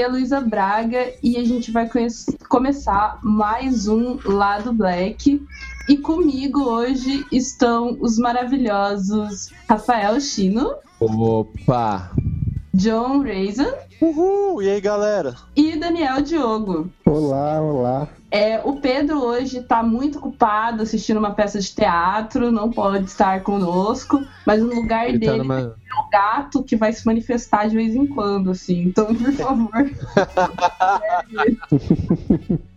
[0.00, 1.86] Aqui é a Luísa Braga e a gente vai
[2.48, 5.46] começar mais um Lado Black.
[5.90, 12.12] E comigo hoje estão os maravilhosos Rafael Chino, Opa!
[12.72, 13.68] John Raisin
[14.00, 14.62] Uhul!
[14.62, 15.34] E aí, galera?
[15.54, 16.88] e Daniel Diogo.
[17.04, 18.08] Olá, olá.
[18.30, 23.42] É, o Pedro hoje tá muito ocupado assistindo uma peça de teatro, não pode estar
[23.42, 25.58] conosco, mas no lugar Ele tá dele numa...
[25.60, 25.64] é
[26.00, 28.82] o gato que vai se manifestar de vez em quando, assim.
[28.82, 29.90] Então, por favor.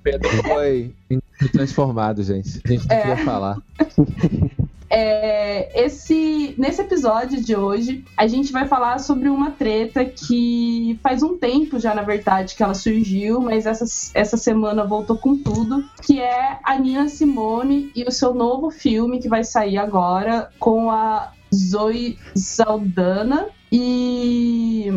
[0.02, 0.94] Pedro foi
[1.52, 2.60] transformado, gente.
[2.66, 3.02] A gente não É.
[3.02, 3.58] queria falar.
[4.96, 11.24] É, esse, nesse episódio de hoje, a gente vai falar sobre uma treta que faz
[11.24, 15.84] um tempo já, na verdade, que ela surgiu, mas essa, essa semana voltou com tudo,
[16.04, 20.92] que é a Nina Simone e o seu novo filme que vai sair agora com
[20.92, 24.92] a Zoe Saldana e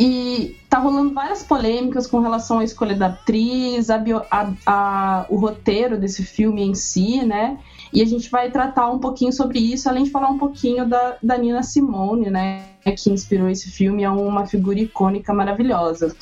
[0.00, 5.26] e tá rolando várias polêmicas com relação à escolha da atriz, a bio- a- a-
[5.28, 7.58] o roteiro desse filme em si, né?
[7.92, 11.16] E a gente vai tratar um pouquinho sobre isso, além de falar um pouquinho da,
[11.22, 12.64] da Nina Simone, né?
[12.84, 16.14] Que inspirou esse filme, é uma figura icônica maravilhosa.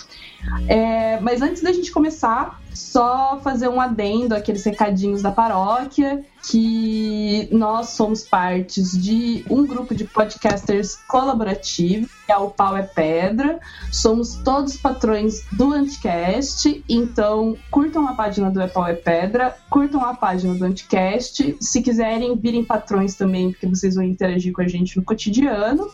[0.68, 7.48] É, mas antes da gente começar, só fazer um adendo àqueles recadinhos da paróquia, que
[7.52, 13.60] nós somos partes de um grupo de podcasters colaborativo, que é o Pau é Pedra.
[13.92, 20.04] Somos todos patrões do Anticast, então curtam a página do É Pau é Pedra, curtam
[20.04, 21.56] a página do Anticast.
[21.60, 25.90] Se quiserem, virem patrões também, porque vocês vão interagir com a gente no cotidiano.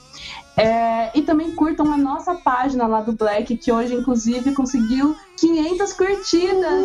[0.56, 5.92] É, e também curtam a nossa página lá do Black, que hoje, inclusive, conseguiu 500
[5.92, 6.84] curtidas.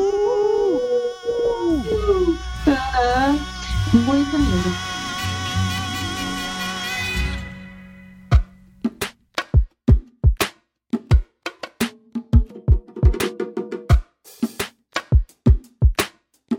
[2.65, 3.37] Tadã!
[3.93, 4.91] Muito lindo.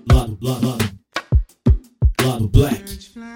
[0.06, 0.98] Blood, blood, blood,
[2.16, 3.31] blood black.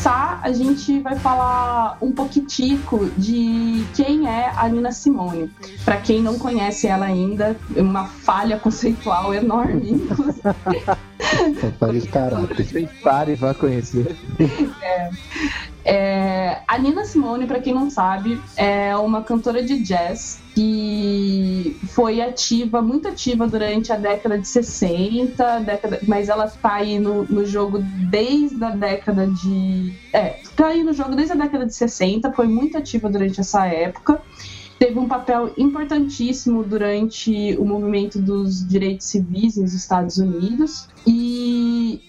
[0.00, 5.50] Começar, a gente vai falar um pouquitico de quem é a Nina Simone.
[5.84, 9.90] Para quem não conhece ela ainda, é uma falha conceitual enorme.
[9.90, 10.40] inclusive.
[11.78, 12.66] Falha de caráter.
[12.66, 14.16] Tem pare e vá conhecer.
[15.84, 21.39] É, a Nina Simone, para quem não sabe, é uma cantora de jazz que
[21.88, 27.24] foi ativa, muito ativa durante a década de 60, década, mas ela tá aí no,
[27.24, 27.78] no jogo
[28.10, 29.92] desde a década de.
[30.12, 33.66] É, tá aí no jogo desde a década de 60, foi muito ativa durante essa
[33.66, 34.20] época.
[34.80, 40.88] Teve um papel importantíssimo durante o movimento dos direitos civis nos Estados Unidos.
[41.06, 41.49] E,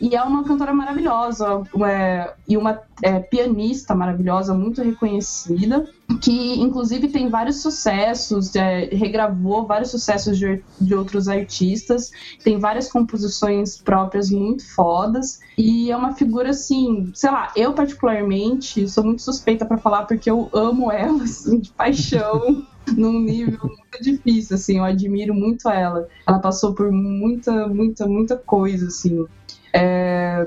[0.01, 5.87] e é uma cantora maravilhosa é, e uma é, pianista maravilhosa, muito reconhecida,
[6.21, 12.11] que inclusive tem vários sucessos, é, regravou vários sucessos de, de outros artistas,
[12.43, 15.39] tem várias composições próprias muito fodas.
[15.57, 20.29] E é uma figura assim, sei lá, eu particularmente sou muito suspeita para falar porque
[20.29, 22.65] eu amo ela, assim, de paixão.
[22.97, 26.07] num nível muito difícil, assim, eu admiro muito ela.
[26.27, 29.25] Ela passou por muita, muita, muita coisa, assim.
[29.73, 30.45] É...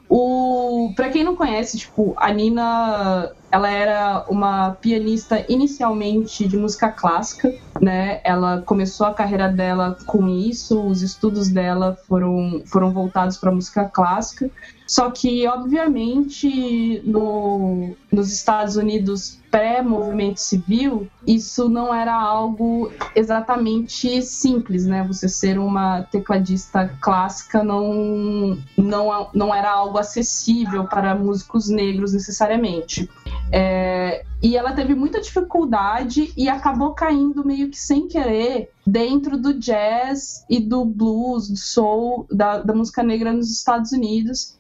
[0.10, 6.90] O, pra quem não conhece, tipo, a Nina, ela era uma pianista inicialmente de música
[6.90, 8.22] clássica, né?
[8.24, 13.86] Ela começou a carreira dela com isso, os estudos dela foram, foram voltados para música
[13.86, 14.52] clássica.
[14.86, 24.86] Só que, obviamente, no, nos Estados Unidos pré-movimento civil, isso não era algo exatamente simples,
[24.86, 25.04] né?
[25.08, 33.10] Você ser uma tecladista clássica não, não, não era algo acessível para músicos negros necessariamente.
[33.52, 39.54] É, e ela teve muita dificuldade e acabou caindo meio que sem querer dentro do
[39.54, 44.57] jazz e do blues, do soul, da, da música negra nos Estados Unidos.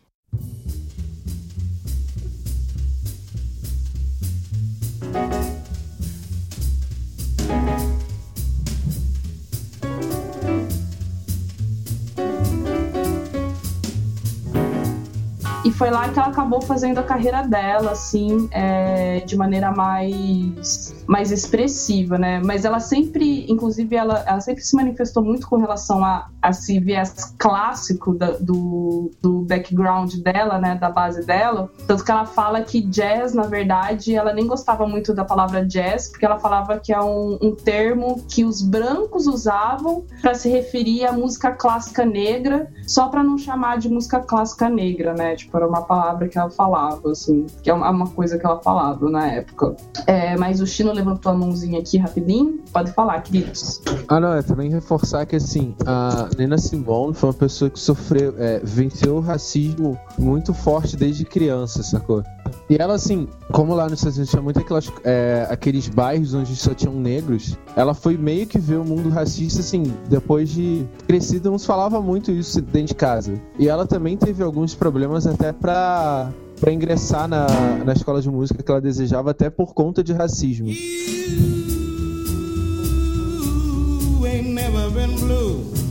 [15.67, 20.95] E foi lá que ela acabou fazendo a carreira dela, assim, é, de maneira mais,
[21.05, 22.39] mais expressiva, né?
[22.41, 26.79] Mas ela sempre, inclusive, ela, ela sempre se manifestou muito com relação a, a esse
[26.79, 30.75] viés clássico da, do, do background dela, né?
[30.75, 31.69] Da base dela.
[31.85, 36.07] Tanto que ela fala que jazz, na verdade, ela nem gostava muito da palavra jazz,
[36.07, 41.05] porque ela falava que é um, um termo que os brancos usavam para se referir
[41.05, 45.35] à música clássica negra, só para não chamar de música clássica negra, né?
[45.35, 49.09] Tipo, era uma palavra que ela falava, assim, que é uma coisa que ela falava
[49.09, 49.75] na época.
[50.05, 52.59] É, mas o Chino levantou a mãozinha aqui rapidinho.
[52.71, 53.81] Pode falar, queridos.
[54.07, 58.33] Ah, não, é também reforçar que assim, a Nina Simone foi uma pessoa que sofreu,
[58.37, 62.23] é, venceu o racismo muito forte desde criança, sacou?
[62.69, 66.55] E ela, assim, como lá nos Estados Unidos tinha muito aquelas, é, aqueles bairros onde
[66.55, 71.49] só tinham negros, ela foi meio que ver o mundo racista, assim, depois de crescido,
[71.49, 73.41] não se falava muito isso dentro de casa.
[73.57, 77.47] E ela também teve alguns problemas até pra, pra ingressar na,
[77.85, 80.69] na escola de música que ela desejava, até por conta de racismo.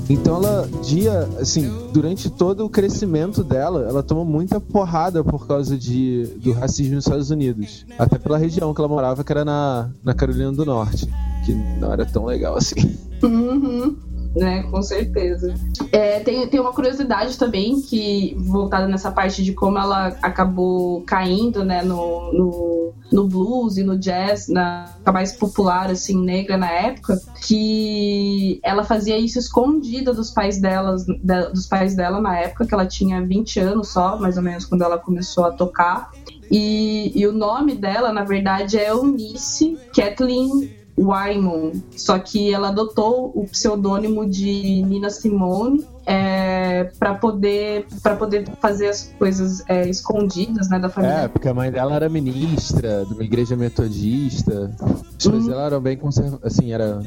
[0.08, 5.76] Então ela, dia, assim, durante todo o crescimento dela, ela tomou muita porrada por causa
[5.76, 7.84] de, do racismo nos Estados Unidos.
[7.98, 11.08] Até pela região que ela morava, que era na, na Carolina do Norte.
[11.44, 12.96] Que não era tão legal assim.
[13.22, 13.96] Uhum.
[14.36, 15.54] Né, com certeza.
[15.90, 21.64] É, tem, tem uma curiosidade também que voltada nessa parte de como ela acabou caindo,
[21.64, 27.18] né, no, no, no blues e no jazz, na mais popular assim negra na época,
[27.46, 32.74] que ela fazia isso escondida dos pais delas, da, dos pais dela na época que
[32.74, 36.10] ela tinha 20 anos só, mais ou menos quando ela começou a tocar.
[36.50, 43.30] E, e o nome dela, na verdade, é Eunice Kathleen Wyman, só que ela adotou
[43.34, 50.70] o pseudônimo de Nina Simone é, para poder para poder fazer as coisas é, escondidas
[50.70, 51.22] né, da família.
[51.22, 54.74] É, porque a mãe dela era ministra de uma igreja metodista.
[55.18, 57.02] Os pais dela eram bem conserva assim, era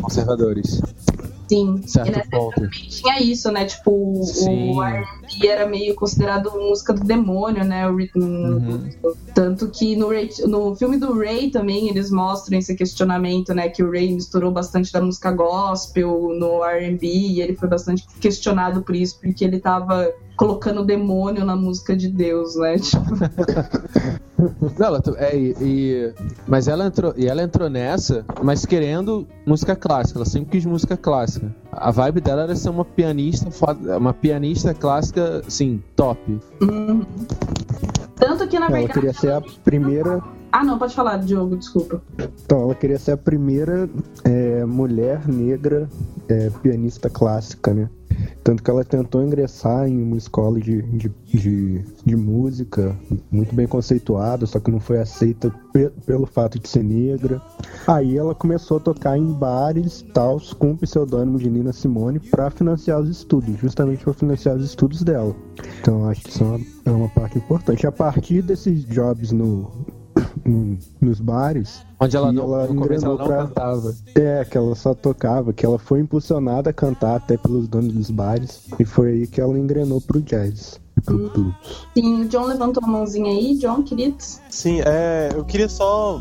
[0.00, 0.80] conservadores.
[1.54, 2.50] Sim, Certo e nessa ponto.
[2.50, 3.64] época também tinha isso, né?
[3.64, 4.74] Tipo, Sim.
[4.76, 7.88] o R&B era meio considerado música do demônio, né?
[7.88, 8.24] O ritmo.
[8.24, 8.90] Uhum.
[9.34, 13.68] Tanto que no, Ray- no filme do Ray também eles mostram esse questionamento, né?
[13.68, 18.82] Que o Ray misturou bastante da música gospel no R&B e ele foi bastante questionado
[18.82, 22.76] por isso, porque ele tava colocando o demônio na música de Deus, né?
[24.34, 26.12] Tipo, Não, ela, é, e,
[26.46, 30.18] mas ela entrou, e ela entrou nessa, mas querendo música clássica.
[30.18, 31.54] Ela sempre quis música clássica.
[31.72, 33.48] A vibe dela era ser uma pianista,
[33.96, 36.20] uma pianista clássica, assim, top.
[36.60, 37.02] uhum.
[38.16, 38.92] Tanto que, na Ela verdade.
[38.92, 40.22] queria ser a primeira.
[40.56, 42.00] Ah, não, pode falar, Diogo, desculpa.
[42.44, 43.90] Então, ela queria ser a primeira
[44.22, 45.88] é, mulher negra
[46.28, 47.90] é, pianista clássica, né?
[48.44, 52.94] Tanto que ela tentou ingressar em uma escola de, de, de, de música
[53.32, 57.42] muito bem conceituada, só que não foi aceita pe- pelo fato de ser negra.
[57.88, 62.48] Aí ela começou a tocar em bares tal, com o pseudônimo de Nina Simone para
[62.50, 65.34] financiar os estudos, justamente para financiar os estudos dela.
[65.80, 67.84] Então acho que isso é uma, é uma parte importante.
[67.84, 69.72] A partir desses jobs no-
[71.00, 73.94] nos bares, Onde ela não, ela ela não pra- cantava.
[74.14, 78.10] é, que ela só tocava, que ela foi impulsionada a cantar até pelos donos dos
[78.10, 78.66] bares.
[78.78, 80.78] E foi aí que ela engrenou pro jazz.
[81.96, 84.16] Sim, o John levantou a mãozinha aí, John, querido.
[84.48, 86.20] Sim, é, eu queria só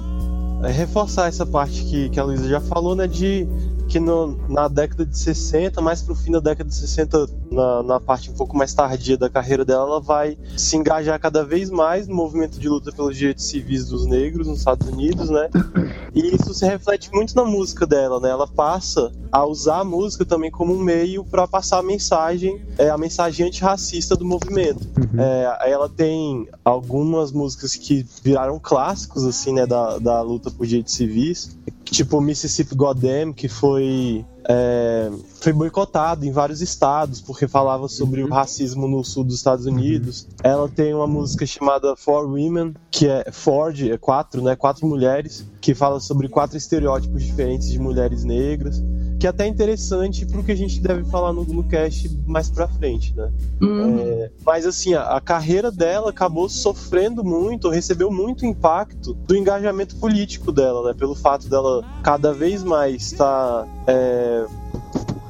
[0.63, 3.08] é, reforçar essa parte que, que a Luísa já falou, né?
[3.08, 3.48] De
[3.88, 8.00] que no, na década de 60, mais pro fim da década de 60, na, na
[8.00, 12.08] parte um pouco mais tardia da carreira dela, ela vai se engajar cada vez mais
[12.08, 15.50] no movimento de luta pelos direitos civis dos negros nos Estados Unidos, né?
[16.13, 18.29] E isso se reflete muito na música dela, né?
[18.29, 22.89] Ela passa a usar a música também como um meio para passar a mensagem, é,
[22.89, 24.88] a mensagem antirracista do movimento.
[24.98, 25.20] Uhum.
[25.20, 30.93] É, ela tem algumas músicas que viraram clássicos, assim, né, da, da luta por direitos
[30.93, 35.10] civis, tipo Mississippi Goddamn, que foi é,
[35.43, 40.25] foi boicotado em vários estados porque falava sobre o racismo no sul dos Estados Unidos.
[40.41, 44.55] Ela tem uma música chamada For Women, que é Ford, é quatro, né?
[44.55, 48.81] Quatro mulheres, que fala sobre quatro estereótipos diferentes de mulheres negras.
[49.19, 52.65] Que é até interessante pro que a gente deve falar no, no cast mais pra
[52.65, 53.29] frente, né?
[53.62, 54.00] Uhum.
[54.00, 59.97] É, mas assim, a, a carreira dela acabou sofrendo muito, recebeu muito impacto do engajamento
[59.97, 60.93] político dela, né?
[60.97, 64.45] Pelo fato dela cada vez mais estar é,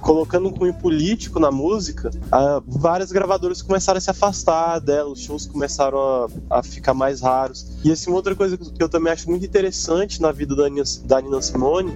[0.03, 5.21] colocando um cunho político na música, ah, várias gravadoras começaram a se afastar dela, os
[5.21, 5.97] shows começaram
[6.49, 7.79] a, a ficar mais raros.
[7.83, 10.83] E assim, uma outra coisa que eu também acho muito interessante na vida da Nina,
[11.05, 11.93] da Nina Simone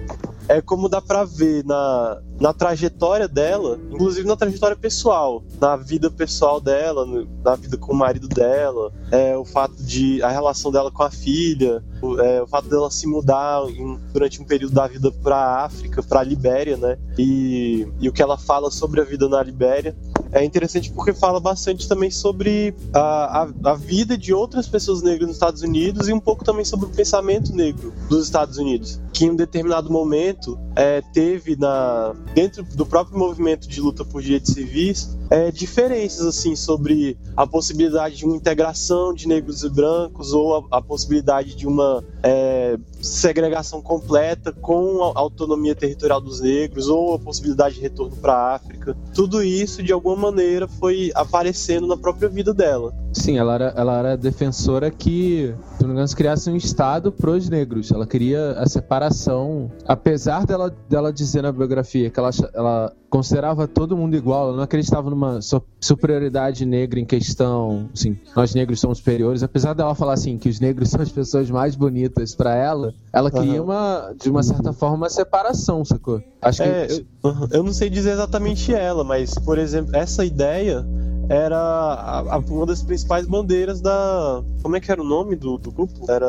[0.48, 6.10] é como dá pra ver na, na trajetória dela, inclusive na trajetória pessoal, na vida
[6.10, 7.06] pessoal dela,
[7.44, 11.10] na vida com o marido dela, é, o fato de a relação dela com a
[11.10, 15.64] filha, o, é, o fato dela se mudar em- durante um período da vida pra
[15.64, 16.96] África, pra Libéria, né?
[17.18, 19.94] E, e o que ela fala sobre a vida na Libéria
[20.32, 25.28] é interessante porque fala bastante também sobre a, a, a vida de outras pessoas negras
[25.28, 29.24] nos Estados Unidos e um pouco também sobre o pensamento negro dos Estados Unidos, que
[29.24, 34.52] em um determinado momento é, teve na dentro do próprio movimento de luta por direitos
[34.52, 40.56] civis é, diferenças assim sobre a possibilidade de uma integração de negros e brancos ou
[40.70, 47.14] a, a possibilidade de uma é, segregação completa com a autonomia territorial dos negros ou
[47.14, 48.96] a possibilidade de retorno para a África.
[49.14, 52.94] Tudo isso de alguma maneira foi aparecendo na própria vida dela.
[53.12, 57.90] Sim, ela era, ela era defensora que, não criasse um Estado pros negros.
[57.90, 59.70] Ela queria a separação.
[59.86, 64.62] Apesar dela, dela dizer na biografia que ela, ela considerava todo mundo igual, ela não
[64.62, 69.42] acreditava numa su- superioridade negra em questão, assim, nós negros somos superiores.
[69.42, 73.30] Apesar dela falar assim que os negros são as pessoas mais bonitas pra ela, ela
[73.30, 73.64] queria Aham.
[73.64, 76.22] uma, de uma certa forma, uma separação, sacou?
[76.42, 80.84] Acho que É, eu, eu não sei dizer exatamente ela, mas, por exemplo, essa ideia
[81.28, 84.42] era a- a- uma das principais bandeiras da.
[84.62, 86.10] Como é que era o nome do, do grupo?
[86.10, 86.26] Era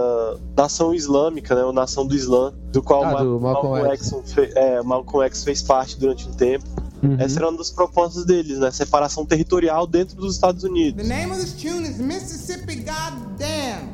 [0.57, 1.63] Nação Islâmica, né?
[1.63, 4.11] O Nação do Islã, do qual Ah, Ma- do Malcolm X.
[4.13, 6.65] X fe- é, Malcolm X fez parte durante um tempo.
[7.01, 7.15] Uhum.
[7.19, 8.71] Essa era uma das propostas deles, né?
[8.71, 11.01] Separação territorial dentro dos Estados Unidos.
[11.01, 13.89] The name of this tune is Mississippi Goddamn.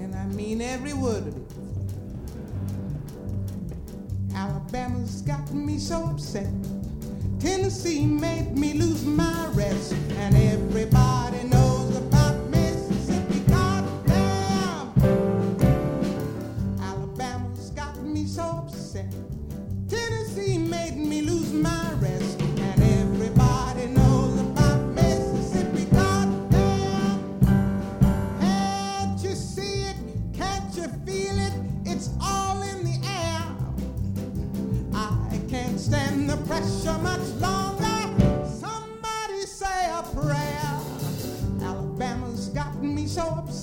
[0.00, 1.48] And I mean every word of it.
[4.34, 6.48] Alabama's got me so upset.
[7.38, 9.94] Tennessee made me lose my rest.
[10.18, 11.67] And everybody knows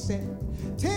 [0.05, 0.94] so upset.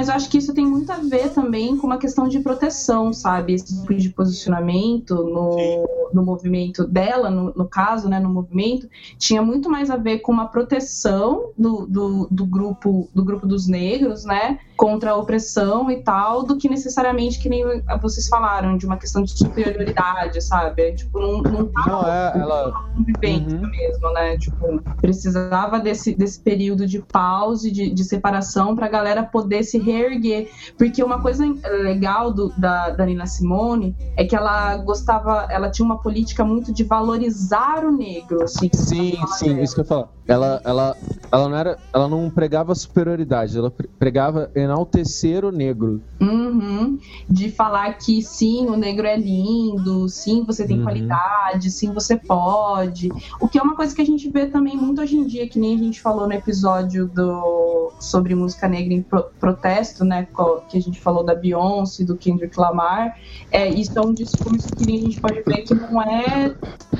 [0.00, 3.12] Mas eu acho que isso tem muito a ver também com uma questão de proteção,
[3.12, 3.52] sabe?
[3.52, 8.88] Esse tipo de posicionamento no, no movimento dela, no, no caso, né, no movimento,
[9.18, 13.68] tinha muito mais a ver com uma proteção do, do, do grupo do grupo dos
[13.68, 14.58] negros, né?
[14.74, 17.62] Contra a opressão e tal, do que necessariamente que nem
[18.00, 20.94] vocês falaram, de uma questão de superioridade, sabe?
[20.94, 22.72] Tipo, não, não tava Não, é, ela.
[22.96, 23.70] convivência Uhum.
[23.70, 24.38] mesmo, né?
[24.38, 30.48] Tipo, precisava desse, desse período de pause, de, de separação, pra galera poder se reerguer.
[30.78, 31.44] Porque uma coisa
[31.82, 36.72] legal do- da, da Nina Simone é que ela gostava, ela tinha uma política muito
[36.72, 38.70] de valorizar o negro, assim.
[38.74, 40.08] Sim, sim, isso que eu falar.
[40.28, 40.96] Ela, ela
[41.32, 46.00] ela não era, ela não pregava superioridade, ela pre- pregava enaltecer o negro.
[46.20, 46.98] Uhum.
[47.28, 50.84] De falar que sim, o negro é lindo, sim, você tem Uhum.
[50.84, 53.08] qualidade, sim, você pode.
[53.40, 55.58] O que é uma coisa que a gente vê também muito hoje em dia, que
[55.58, 59.70] nem a gente falou no episódio do sobre música negra em pro- protesto,
[60.04, 60.26] né?
[60.32, 63.12] co- Que a gente falou da Beyoncé, do Kendrick Lamar.
[63.50, 66.56] É, isso é um discurso que a gente pode ver que não é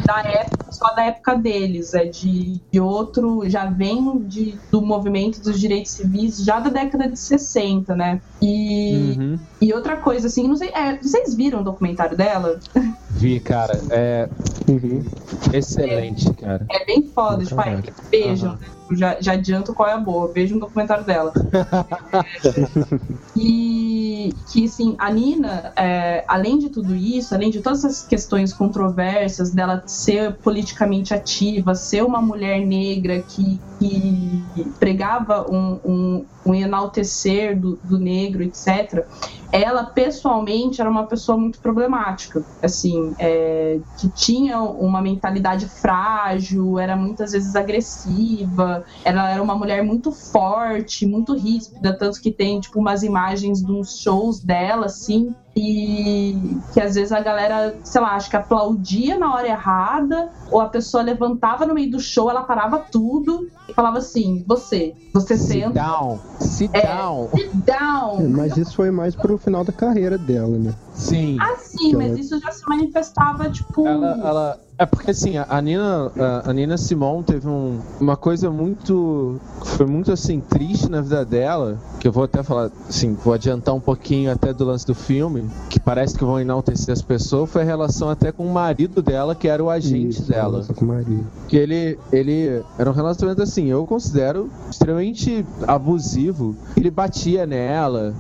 [0.07, 5.41] da época, só da época deles, é de, de outro, já vem de, do movimento
[5.43, 8.23] dos direitos civis já da década de 60, né?
[8.43, 9.49] E, Uhum.
[9.61, 12.59] e outra coisa, assim, não sei, é, vocês viram o documentário dela?
[13.21, 14.29] Vi, cara, é
[14.67, 15.05] Uhum.
[15.53, 16.67] excelente, cara.
[16.71, 17.93] É bem foda, tipo, Caraca.
[18.11, 18.59] vejam, né?
[18.93, 21.33] já, já adianto qual é a boa, vejam o documentário dela.
[23.37, 28.55] e que, assim, a Nina, é, além de tudo isso, além de todas essas questões
[28.55, 36.55] controversas dela ser politicamente ativa, ser uma mulher negra que, que pregava um, um, um
[36.55, 39.05] enaltecer do, do negro, etc.,
[39.53, 46.97] ela pessoalmente era uma pessoa muito problemática, assim, é, que tinha uma mentalidade frágil, era
[46.97, 52.79] muitas vezes agressiva, ela era uma mulher muito forte, muito ríspida, tanto que tem tipo
[52.79, 58.15] umas imagens de uns shows dela, assim, e que às vezes a galera, sei lá,
[58.15, 62.45] acho que aplaudia na hora errada, ou a pessoa levantava no meio do show, ela
[62.45, 66.83] parava tudo e falava assim: você, você Sit senta, down, sit É.
[66.87, 67.29] down.
[67.35, 68.29] sit down.
[68.31, 70.75] Mas isso foi mais pro final da carreira dela, né?
[71.01, 71.37] Sim.
[71.41, 73.87] Ah, sim, mas ela- isso já se manifestava, tipo.
[73.87, 76.11] Ela, ela- é porque assim, a Nina,
[76.45, 81.79] a- Nina Simone teve um- uma coisa muito, foi muito assim triste na vida dela,
[81.99, 85.45] que eu vou até falar, assim, vou adiantar um pouquinho até do lance do filme,
[85.69, 89.35] que parece que vão enaltecer as pessoas, foi a relação até com o marido dela,
[89.35, 90.59] que era o agente Isso, dela.
[90.59, 91.25] nossa, com Maria.
[91.49, 96.57] Que ele, ele era um relacionamento assim, eu considero extremamente abusivo.
[96.77, 98.15] Ele batia nela.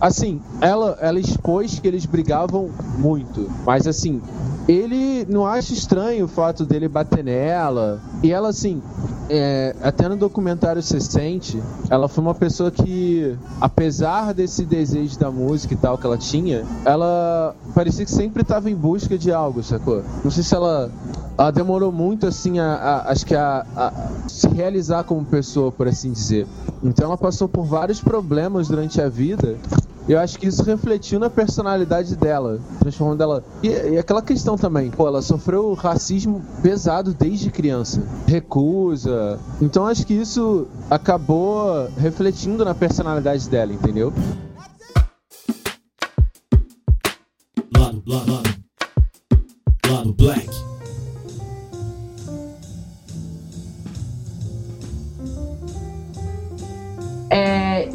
[0.00, 3.50] Assim, ela, ela expôs que eles brigavam muito.
[3.66, 4.22] Mas assim,
[4.68, 8.00] ele não acha estranho o fato dele bater nela.
[8.22, 8.80] E ela, assim,
[9.28, 11.60] é, até no documentário você sente,
[11.90, 16.64] ela foi uma pessoa que, apesar desse desejo da música e tal que ela tinha,
[16.84, 20.02] ela parecia que sempre estava em busca de algo, sacou?
[20.22, 20.90] Não sei se ela
[21.36, 23.92] ela demorou muito assim a, a- acho que a, a
[24.28, 26.46] se realizar como pessoa por assim dizer
[26.84, 29.56] então ela passou por vários problemas durante a vida
[30.08, 33.44] eu acho que isso refletiu na personalidade dela transformando ela.
[33.62, 38.02] E, e aquela questão também pô ela sofreu racismo pesado desde criança.
[38.26, 39.38] Recusa.
[39.60, 44.12] Então acho que isso acabou refletindo na personalidade dela entendeu?
[47.76, 48.50] Lado, lado, lado,
[49.88, 50.71] lado black.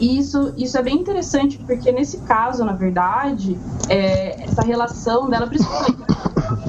[0.07, 5.47] E isso, isso é bem interessante, porque nesse caso, na verdade, é, essa relação dela,
[5.47, 5.97] principalmente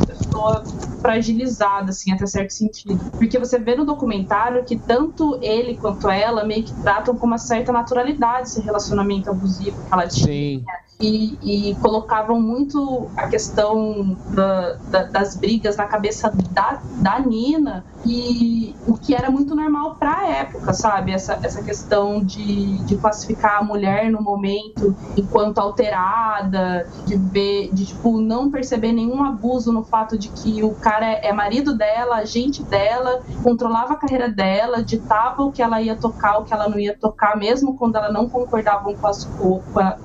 [0.07, 0.65] pessoa
[1.01, 2.99] fragilizada, assim, até certo sentido.
[3.13, 7.39] Porque você vê no documentário que tanto ele quanto ela meio que tratam com uma
[7.39, 10.65] certa naturalidade esse relacionamento abusivo que ela tinha sim
[11.01, 11.39] e,
[11.71, 18.75] e colocavam muito a questão da- da- das brigas na cabeça da, da Nina e
[18.87, 21.13] o que era muito normal para a época, sabe?
[21.13, 27.87] Essa, essa questão de, de classificar a mulher no momento enquanto alterada, de ver, de
[27.87, 32.63] tipo, não perceber nenhum abuso no fato de que o cara é, marido dela, agente
[32.65, 36.79] dela, controlava a carreira dela, ditava o que ela ia tocar, o que ela não
[36.79, 39.29] ia tocar, mesmo quando ela não concordava com as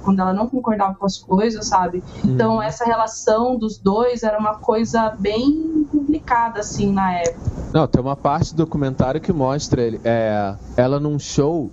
[0.04, 2.04] quando ela não concordava com as coisas, sabe?
[2.24, 7.54] Então essa relação dos dois era uma coisa bem complicada assim na época.
[7.74, 11.72] Não, tem uma parte do documentário que mostra ele, é, ela num show.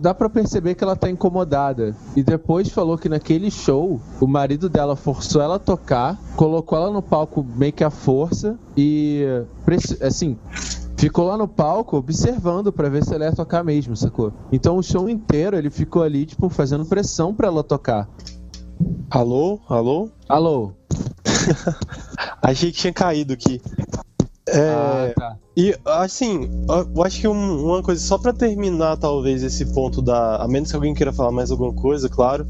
[0.00, 1.94] Dá pra perceber que ela tá incomodada.
[2.16, 6.90] E depois falou que naquele show, o marido dela forçou ela a tocar, colocou ela
[6.90, 9.24] no palco meio que à força e.
[10.02, 10.36] Assim.
[10.96, 14.32] Ficou lá no palco observando pra ver se ela ia tocar mesmo, sacou?
[14.50, 18.08] Então o show inteiro ele ficou ali, tipo, fazendo pressão pra ela tocar.
[19.10, 19.60] Alô?
[19.68, 20.10] Alô?
[20.28, 20.72] Alô?
[22.42, 23.60] Achei que tinha caído aqui.
[24.48, 25.36] É, Ah, tá.
[25.56, 26.48] E assim,
[26.94, 30.36] eu acho que um- uma coisa, só pra terminar talvez esse ponto da.
[30.36, 32.46] A menos que alguém queira falar mais alguma coisa, claro.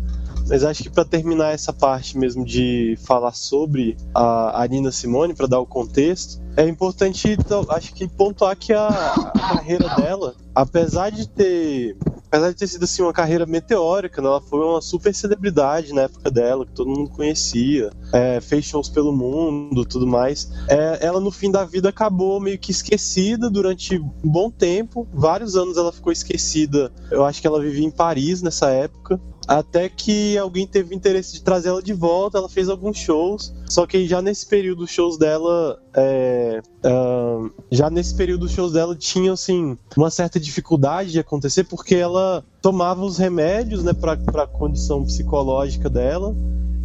[0.49, 5.35] Mas acho que para terminar essa parte mesmo de falar sobre a, a Nina Simone,
[5.35, 10.35] para dar o contexto, é importante, então, acho que pontuar que a, a carreira dela,
[10.55, 14.81] apesar de ter apesar de ter sido assim uma carreira meteórica, né, ela foi uma
[14.81, 20.07] super celebridade na época dela, que todo mundo conhecia, é, fez shows pelo mundo, tudo
[20.07, 20.51] mais.
[20.69, 25.57] É, ela no fim da vida acabou meio que esquecida durante um bom tempo, vários
[25.57, 26.93] anos ela ficou esquecida.
[27.11, 29.21] Eu acho que ela vivia em Paris nessa época.
[29.47, 33.55] Até que alguém teve interesse de trazer ela de volta, ela fez alguns shows.
[33.69, 35.81] Só que já nesse período os shows dela.
[35.95, 41.65] É, uh, já nesse período os shows dela tinham assim, uma certa dificuldade de acontecer,
[41.65, 46.35] porque ela tomava os remédios né, para a condição psicológica dela,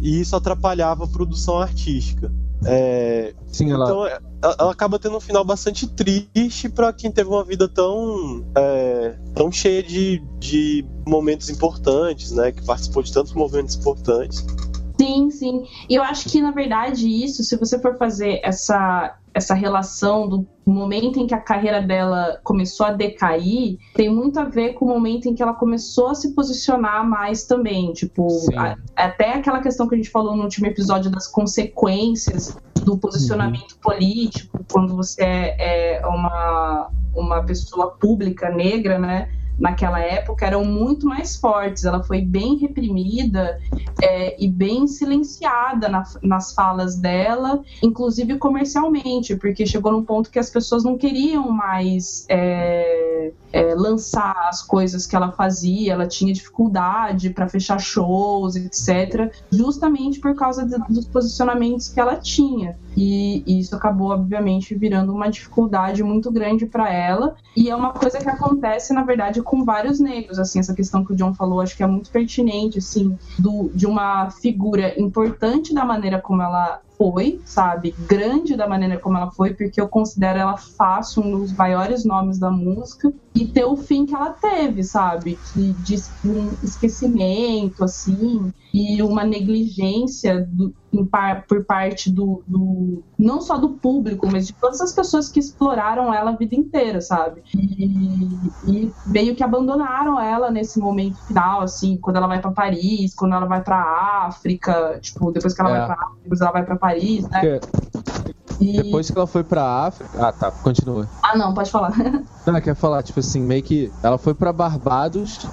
[0.00, 2.32] e isso atrapalhava a produção artística.
[2.64, 3.84] É, Sim, ela...
[3.84, 8.44] Então ela, ela acaba tendo um final bastante triste para quem teve uma vida tão,
[8.56, 12.52] é, tão cheia de, de momentos importantes, né?
[12.52, 14.44] Que participou de tantos momentos importantes.
[15.02, 15.64] Sim, sim.
[15.88, 20.46] E eu acho que, na verdade, isso, se você for fazer essa, essa relação do
[20.64, 24.88] momento em que a carreira dela começou a decair, tem muito a ver com o
[24.88, 27.92] momento em que ela começou a se posicionar mais também.
[27.92, 32.96] Tipo, a, até aquela questão que a gente falou no último episódio das consequências do
[32.96, 33.80] posicionamento uhum.
[33.82, 39.28] político, quando você é, é uma, uma pessoa pública negra, né?
[39.58, 41.84] Naquela época eram muito mais fortes.
[41.84, 43.60] Ela foi bem reprimida
[44.02, 50.38] é, e bem silenciada na, nas falas dela, inclusive comercialmente, porque chegou num ponto que
[50.38, 55.92] as pessoas não queriam mais é, é, lançar as coisas que ela fazia.
[55.92, 62.16] Ela tinha dificuldade para fechar shows, etc., justamente por causa de, dos posicionamentos que ela
[62.16, 62.76] tinha.
[62.96, 67.36] E, e isso acabou, obviamente, virando uma dificuldade muito grande para ela.
[67.56, 71.12] E é uma coisa que acontece, na verdade, com vários negros, assim, essa questão que
[71.12, 75.84] o John falou, acho que é muito pertinente, assim, do, de uma figura importante da
[75.84, 77.92] maneira como ela foi, sabe?
[78.06, 82.38] Grande da maneira como ela foi, porque eu considero ela fácil, um dos maiores nomes
[82.38, 85.36] da música, e ter o fim que ela teve, sabe?
[85.52, 90.74] Que, de um esquecimento, assim, e uma negligência do,
[91.06, 95.40] par, por parte do, do, não só do público, mas de todas as pessoas que
[95.40, 97.42] exploraram ela a vida inteira, sabe?
[97.56, 103.14] E, e meio que abandonaram ela nesse momento final, assim, quando ela vai para Paris,
[103.14, 105.78] quando ela vai para África, tipo, depois que ela é.
[105.78, 106.91] vai para África, ela vai para Paris,
[107.22, 107.60] né?
[108.60, 108.82] E...
[108.82, 110.28] Depois que ela foi pra África.
[110.28, 111.08] Ah, tá, continua.
[111.22, 111.92] Ah, não, pode falar.
[112.46, 115.46] Não, quer falar, tipo assim, meio que ela foi pra Barbados,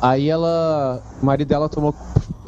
[0.00, 1.02] aí ela.
[1.20, 1.92] O marido dela tomou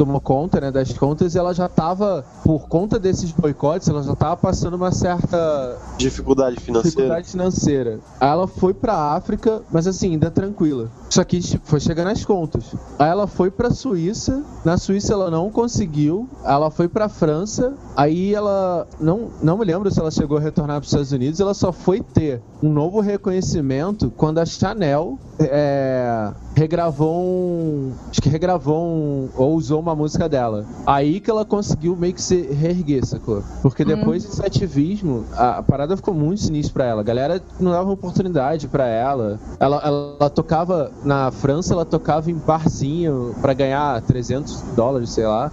[0.00, 4.14] tomou conta né, das contas e ela já estava, por conta desses boicotes, ela já
[4.14, 6.88] estava passando uma certa dificuldade financeira.
[6.90, 8.00] Dificuldade financeira.
[8.18, 10.88] Aí ela foi para África, mas assim, ainda tranquila.
[11.10, 12.74] Só que tipo, foi chegar nas contas.
[12.98, 18.34] Aí ela foi para Suíça, na Suíça ela não conseguiu, ela foi para França, aí
[18.34, 21.52] ela não não me lembro se ela chegou a retornar para os Estados Unidos, ela
[21.52, 28.84] só foi ter um novo reconhecimento quando a Chanel é, regravou um, acho que regravou
[28.84, 30.66] um, ou usou uma música dela.
[30.86, 33.42] Aí que ela conseguiu meio que se reerguer, sacou?
[33.62, 37.00] Porque depois desse ativismo, a, a, parada ficou muito sinistra pra ela.
[37.00, 39.40] A galera não dava oportunidade pra ela.
[39.58, 40.16] Ela, ela.
[40.20, 45.50] ela, tocava na França, ela tocava em barzinho pra ganhar 300 dólares, sei lá.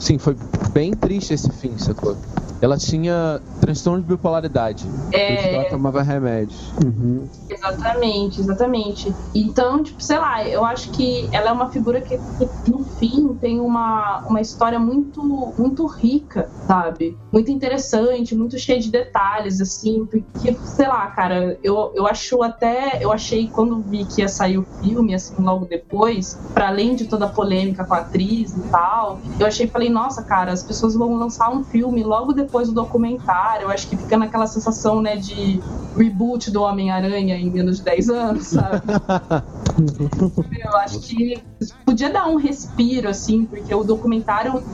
[0.00, 0.36] Sim, foi
[0.72, 2.16] bem triste esse fim, sacou?
[2.60, 4.86] Ela tinha transtorno de bipolaridade.
[5.12, 5.54] É...
[5.54, 6.70] Ela tomava remédios.
[6.84, 7.26] Uhum.
[7.48, 9.14] Exatamente, exatamente.
[9.34, 13.36] Então, tipo, sei lá, eu acho que ela é uma figura que, que, no fim
[13.40, 15.22] tem uma, uma história muito,
[15.58, 17.16] muito rica, sabe?
[17.32, 23.02] Muito interessante, muito cheia de detalhes, assim, porque, sei lá, cara, eu, eu acho até.
[23.02, 27.06] Eu achei quando vi que ia sair o filme, assim, logo depois, para além de
[27.06, 30.94] toda a polêmica com a atriz e tal, eu achei falei, nossa, cara, as pessoas
[30.94, 35.00] vão lançar um filme logo depois depois do documentário, eu acho que fica naquela sensação,
[35.00, 35.62] né, de
[35.96, 38.82] reboot do Homem-Aranha em menos de 10 anos, sabe?
[40.64, 41.40] eu acho que
[41.86, 44.64] podia dar um respiro, assim, porque o documentário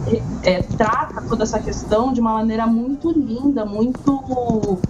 [0.42, 4.80] é, trata toda essa questão de uma maneira muito linda, muito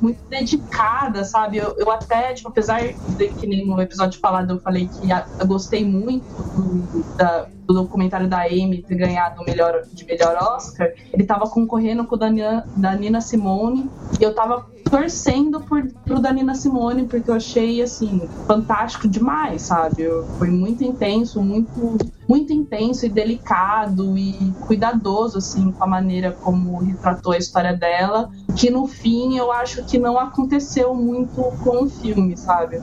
[0.00, 1.58] muito dedicada, sabe?
[1.58, 2.80] Eu, eu até, tipo, apesar
[3.16, 7.82] de que nem no episódio falado eu falei que eu gostei muito do, da, do
[7.82, 12.18] documentário da Amy ter ganhado o melhor, de melhor Oscar, ele tava concorrendo com o
[12.18, 17.30] da Nina, da Nina Simone e eu tava torcendo por, pro da Nina Simone porque
[17.30, 20.06] eu achei, assim, fantástico demais, sabe?
[20.38, 21.96] Foi muito intenso, muito
[22.28, 28.30] muito intenso e delicado e cuidadoso assim com a maneira como retratou a história dela,
[28.56, 32.80] que no fim eu acho que não aconteceu muito com o filme, sabe?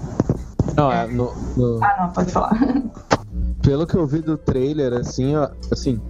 [0.76, 1.84] Não, é no, no...
[1.84, 2.52] Ah, não, pode falar.
[3.70, 6.02] pelo que eu vi do trailer, assim, ó, assim,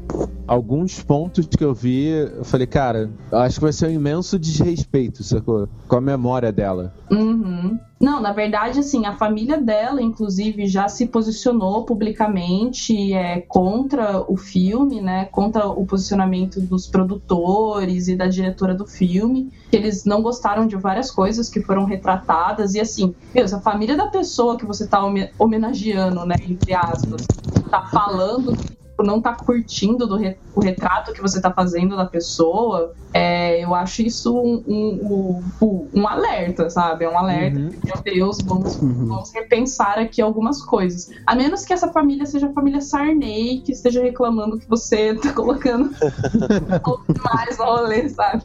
[0.48, 5.22] alguns pontos que eu vi, eu falei, cara, acho que vai ser um imenso desrespeito,
[5.26, 5.68] sacou?
[5.86, 6.94] Com a memória dela.
[7.12, 7.78] Uhum.
[8.00, 14.38] Não, na verdade, assim, a família dela, inclusive, já se posicionou publicamente é, contra o
[14.38, 15.26] filme, né?
[15.26, 19.52] Contra o posicionamento dos produtores e da diretora do filme.
[19.70, 22.74] Eles não gostaram de várias coisas que foram retratadas.
[22.74, 26.36] E assim, meu, a família da pessoa que você tá home- homenageando, né?
[26.48, 27.28] Entre aspas,
[27.70, 28.54] tá falando
[29.00, 33.64] que não tá curtindo do re- o retrato que você tá fazendo da pessoa, é,
[33.64, 37.06] eu acho isso um, um, um, um alerta, sabe?
[37.06, 37.58] É um alerta.
[37.60, 37.70] Uhum.
[37.86, 41.10] Meu Deus, vamos, vamos repensar aqui algumas coisas.
[41.26, 45.32] A menos que essa família seja a família Sarney, que esteja reclamando que você tá
[45.34, 45.90] colocando
[47.34, 48.44] mais no rolê, sabe?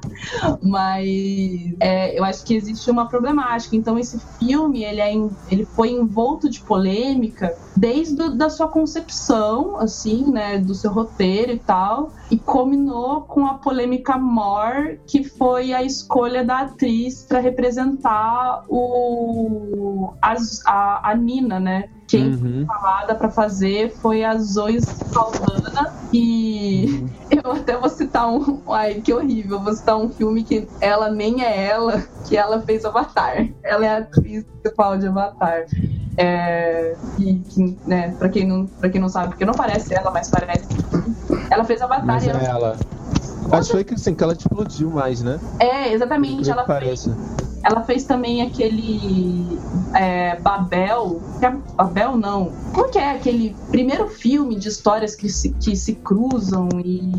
[0.62, 1.06] Mas
[1.80, 3.76] é, eu acho que existe uma problemática.
[3.76, 5.12] Então esse filme ele, é
[5.50, 11.52] ele foi envolto de polêmica desde a da sua concepção, assim, né, do seu roteiro
[11.52, 17.40] e tal, e combinou com a polêmica More, que foi a escolha da atriz para
[17.40, 21.90] representar o a, a Nina, né?
[22.08, 22.64] Quem Uhum.
[22.66, 25.92] falada para fazer foi a Zoe Saldana.
[26.12, 31.10] E eu até vou citar um ai que horrível vou citar um filme que ela
[31.10, 33.48] nem é ela que ela fez Avatar.
[33.62, 35.66] Ela é a atriz principal de Avatar.
[36.18, 40.10] É, e que, né, pra quem não para quem não sabe porque não parece ela
[40.10, 40.66] mas parece
[41.50, 42.76] ela fez Avatar Mas e é ela ela.
[43.50, 45.38] Acho que foi que assim, que ela explodiu mais, né?
[45.58, 47.08] é exatamente ela fez.
[47.62, 49.58] Ela fez também aquele
[49.94, 51.20] é, Babel.
[51.42, 52.52] é- Babel não.
[52.72, 57.12] Como que é aquele primeiro filme de histórias que se, que se cruzam e,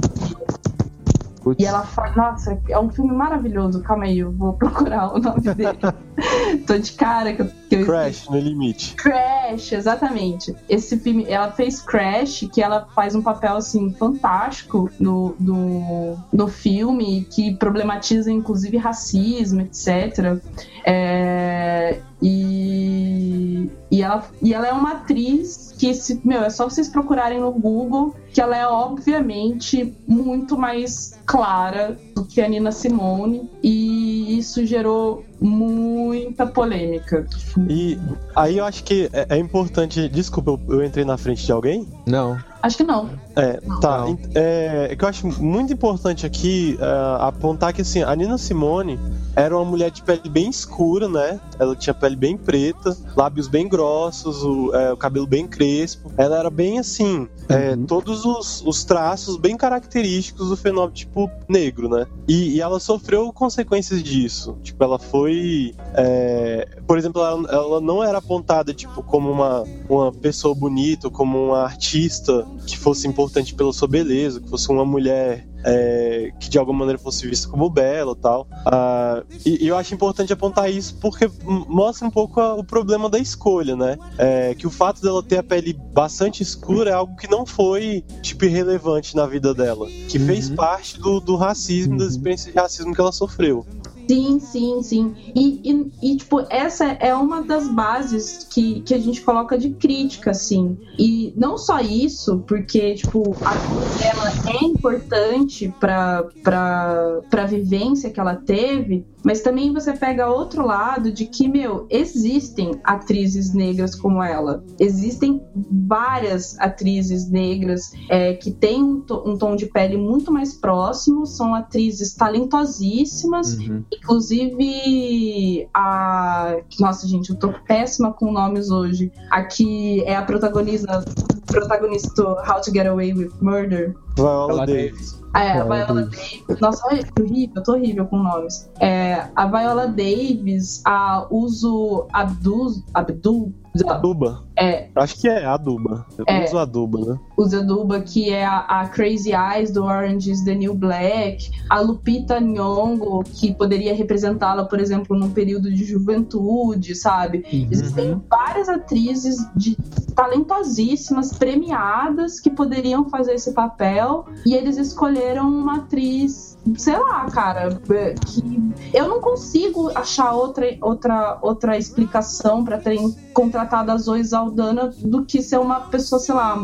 [1.48, 1.64] Putz.
[1.64, 2.14] e ela fala.
[2.16, 3.82] Nossa, é um filme maravilhoso.
[3.82, 5.78] Calma aí, eu vou procurar o nome dele.
[6.66, 8.96] Tô de cara que eu, que eu Crash no limite.
[8.96, 10.56] Crash, exatamente.
[10.68, 16.48] Esse filme, ela fez Crash, que ela faz um papel assim fantástico no, no, no
[16.48, 20.42] filme, que problematiza inclusive racismo, etc.
[20.86, 26.88] É, e, e, ela, e ela é uma atriz que, se, meu, é só vocês
[26.88, 33.50] procurarem no Google, que ela é obviamente muito mais clara do que a Nina Simone,
[33.62, 37.28] e isso gerou muita polêmica.
[37.70, 38.00] E
[38.36, 40.10] aí eu acho que é, é importante.
[40.10, 41.88] Desculpa, eu, eu entrei na frente de alguém?
[42.06, 42.38] Não.
[42.62, 43.10] Acho que não.
[43.38, 44.06] É, tá.
[44.34, 49.00] É, é que eu acho muito importante aqui é, apontar que assim, a Nina Simone
[49.36, 51.40] era uma mulher de pele bem escura, né?
[51.60, 56.12] Ela tinha pele bem preta, lábios bem grossos, o, é, o cabelo bem crespo.
[56.18, 57.86] Ela era bem assim, é, Uhum.
[57.86, 62.08] todos os, os traços bem característicos do fenótipo negro, né?
[62.28, 64.58] E, e ela sofreu consequências disso.
[64.64, 65.76] Tipo, ela foi.
[65.94, 71.38] é, por exemplo, ela, ela não era apontada tipo, como uma, uma pessoa bonita, como
[71.38, 76.58] uma artista que fosse importante pela sua beleza, que fosse uma mulher é, que de
[76.58, 78.48] alguma maneira fosse vista como bela e tal.
[78.66, 81.30] Ah, e, e eu acho importante apontar isso porque
[81.68, 83.98] mostra um pouco a- o problema da escolha, né?
[84.18, 88.04] É, que o fato dela ter a pele bastante escura é algo que não foi,
[88.22, 89.88] tipo, irrelevante na vida dela.
[90.08, 90.56] Que fez Uhum.
[90.56, 93.66] parte do, do racismo, das experiências de racismo que ela sofreu.
[94.10, 95.16] Sim, sim, sim.
[95.36, 99.72] E, e, e, tipo, essa é uma das bases que, que a gente coloca de
[99.72, 100.78] crítica, assim.
[100.98, 108.10] E não só isso, porque, tipo, a cor dela é importante pra, pra, pra vivência
[108.10, 113.94] que ela teve, mas também você pega outro lado de que, meu, existem atrizes negras
[113.94, 114.64] como ela.
[114.80, 121.26] Existem várias atrizes negras é, que têm um, um tom de pele muito mais próximo,
[121.26, 123.84] são atrizes talentosíssimas, Uhum.
[123.98, 126.58] Inclusive, a.
[126.80, 129.12] Nossa, gente, eu tô péssima com nomes hoje.
[129.32, 131.04] Aqui é a protagonista,
[131.46, 133.96] protagonista do How to Get Away with Murder.
[134.16, 135.22] Viola Davis.
[135.36, 136.60] É, a Viola Davis.
[136.60, 138.70] Nossa, olha que horrível, eu tô horrível com nomes.
[138.80, 142.84] É, a Viola Davis, a Uso Abdul.
[142.94, 143.54] Abdul.
[143.86, 144.44] Aduba.
[144.58, 146.06] É, Acho que é Aduba.
[146.18, 146.46] Eu É.
[146.46, 147.20] uso Aduba, né?
[147.38, 151.80] Usa Duba, que é a, a Crazy Eyes do Orange is the New Black, a
[151.80, 157.46] Lupita Nyong'o, que poderia representá-la, por exemplo, num período de juventude, sabe?
[157.72, 159.78] Existem várias atrizes de
[160.16, 167.80] talentosíssimas, premiadas, que poderiam fazer esse papel, e eles escolheram uma atriz, sei lá, cara,
[167.90, 168.58] é, que
[168.94, 175.24] eu não consigo achar outra, outra, outra explicação para terem contratado a Zoe Saldana do
[175.24, 176.58] que ser uma pessoa, sei lá,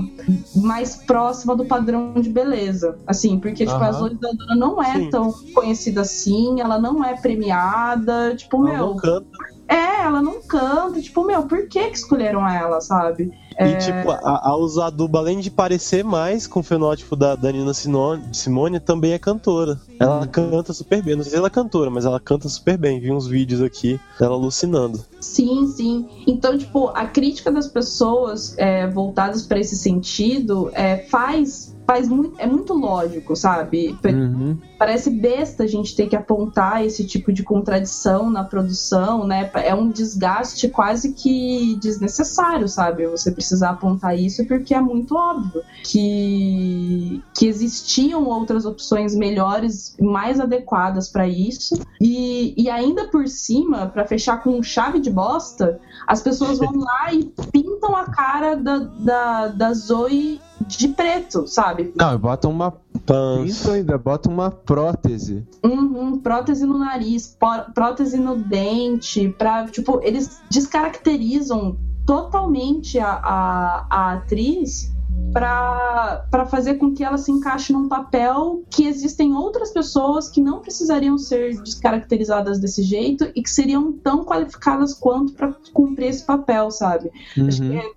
[0.55, 2.97] mais próxima do padrão de beleza.
[3.05, 3.91] Assim, porque, tipo, a.
[3.91, 5.09] Zoe Saldana não é Sim.
[5.09, 8.87] tão conhecida assim, ela não é premiada, tipo, Ela meu.
[8.87, 9.52] não canta.
[9.73, 11.01] É, ela não canta.
[11.01, 13.31] Tipo, meu, por que que escolheram ela, sabe?
[13.59, 17.71] E, tipo, a, a Usaduba, além de parecer mais com o fenótipo da, da Nina
[17.73, 19.79] Sino- Simone, também é cantora.
[19.99, 21.15] Ela canta super bem.
[21.15, 22.99] Não sei se ela é cantora, mas ela canta super bem.
[22.99, 25.03] Vi uns vídeos aqui dela alucinando.
[25.21, 26.07] Sim, sim.
[26.25, 31.72] Então, tipo, a crítica das pessoas é, voltadas para esse sentido é, faz.
[31.85, 33.97] Faz muito, é muito lógico, sabe?
[34.05, 34.57] Uhum.
[34.77, 39.49] Parece besta a gente ter que apontar esse tipo de contradição na produção, né?
[39.55, 43.07] É um desgaste quase que desnecessário, sabe?
[43.07, 50.39] Você precisar apontar isso porque é muito óbvio que, que existiam outras opções melhores, mais
[50.39, 51.79] adequadas para isso.
[51.99, 57.13] E, e ainda por cima, para fechar com chave de bosta, as pessoas vão lá
[57.13, 61.91] e pintam a cara da, da, da Zoe de preto, sabe?
[61.95, 62.73] Não, bota uma.
[63.05, 63.49] Pans.
[63.49, 65.45] Isso ainda, bota uma prótese.
[65.63, 67.37] Uhum, prótese no nariz,
[67.73, 74.91] prótese no dente, pra, tipo, eles descaracterizam totalmente a, a, a atriz
[75.31, 80.41] pra pra fazer com que ela se encaixe num papel que existem outras pessoas que
[80.41, 86.23] não precisariam ser descaracterizadas desse jeito e que seriam tão qualificadas quanto pra cumprir esse
[86.25, 87.11] papel, sabe?
[87.47, 87.77] Acho que Uhum.
[87.79, 87.91] é-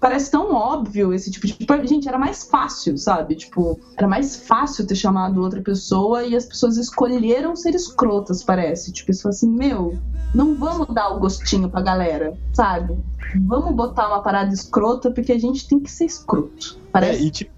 [0.00, 1.54] parece tão óbvio esse tipo de.
[1.54, 3.34] tipo, Gente, era mais fácil, sabe?
[3.34, 8.92] Tipo, era mais fácil ter chamado outra pessoa e as pessoas escolheram ser escrotas, parece.
[8.92, 9.98] Tipo, isso assim, meu,
[10.34, 12.96] não vamos dar o gostinho pra galera, sabe?
[13.46, 16.78] Vamos botar uma parada escrota porque a gente tem que ser escroto.
[16.78, 17.26] É, Parece.
[17.26, 17.53] e tipo,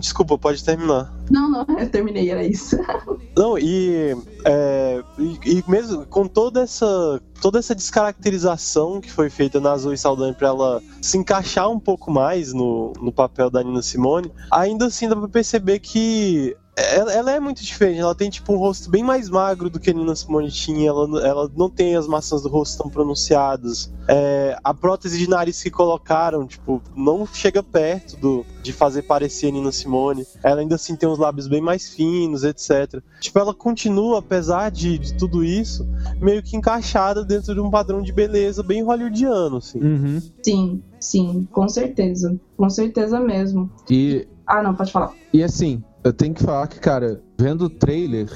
[0.00, 1.12] desculpa, pode terminar.
[1.30, 2.76] Não, não, eu terminei, era isso.
[3.36, 9.58] Não, e, é, e, e mesmo com toda essa toda essa descaracterização que foi feita
[9.58, 13.82] na Zoe Saldanha pra ela se encaixar um pouco mais no, no papel da Nina
[13.82, 18.00] Simone, ainda assim dá pra perceber que ela, ela é muito diferente.
[18.00, 20.88] Ela tem tipo um rosto bem mais magro do que a Nina Simone tinha.
[20.88, 23.92] Ela, ela não tem as maçãs do rosto tão pronunciadas.
[24.08, 29.48] É, a prótese de nariz que colocaram, tipo, não chega perto do, de fazer parecer
[29.48, 30.26] a Nina Simone.
[30.42, 33.02] Ela ainda assim tem os lábios bem mais finos, etc.
[33.20, 35.86] Tipo, ela continua, apesar de, de tudo isso,
[36.20, 39.78] meio que encaixada dentro de um padrão de beleza bem hollywoodiano, assim.
[39.78, 40.22] Uhum.
[40.42, 42.34] Sim, sim, com certeza.
[42.56, 43.70] Com certeza mesmo.
[43.90, 45.12] E, Ah, não, pode falar.
[45.32, 48.28] e assim, eu tenho que falar que, cara, vendo o trailer,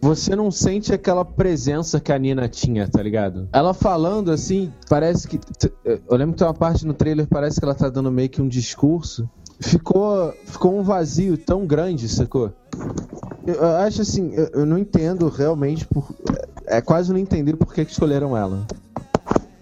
[0.00, 3.48] você não sente aquela presença que a Nina tinha, tá ligado?
[3.52, 5.40] Ela falando assim, parece que.
[5.84, 8.42] Eu lembro que tem uma parte no trailer, parece que ela tá dando meio que
[8.42, 9.28] um discurso.
[9.60, 12.52] Ficou, ficou um vazio tão grande, sacou?
[13.46, 16.12] Eu acho assim, eu, eu não entendo realmente por.
[16.66, 18.66] É quase não entender por que, que escolheram ela.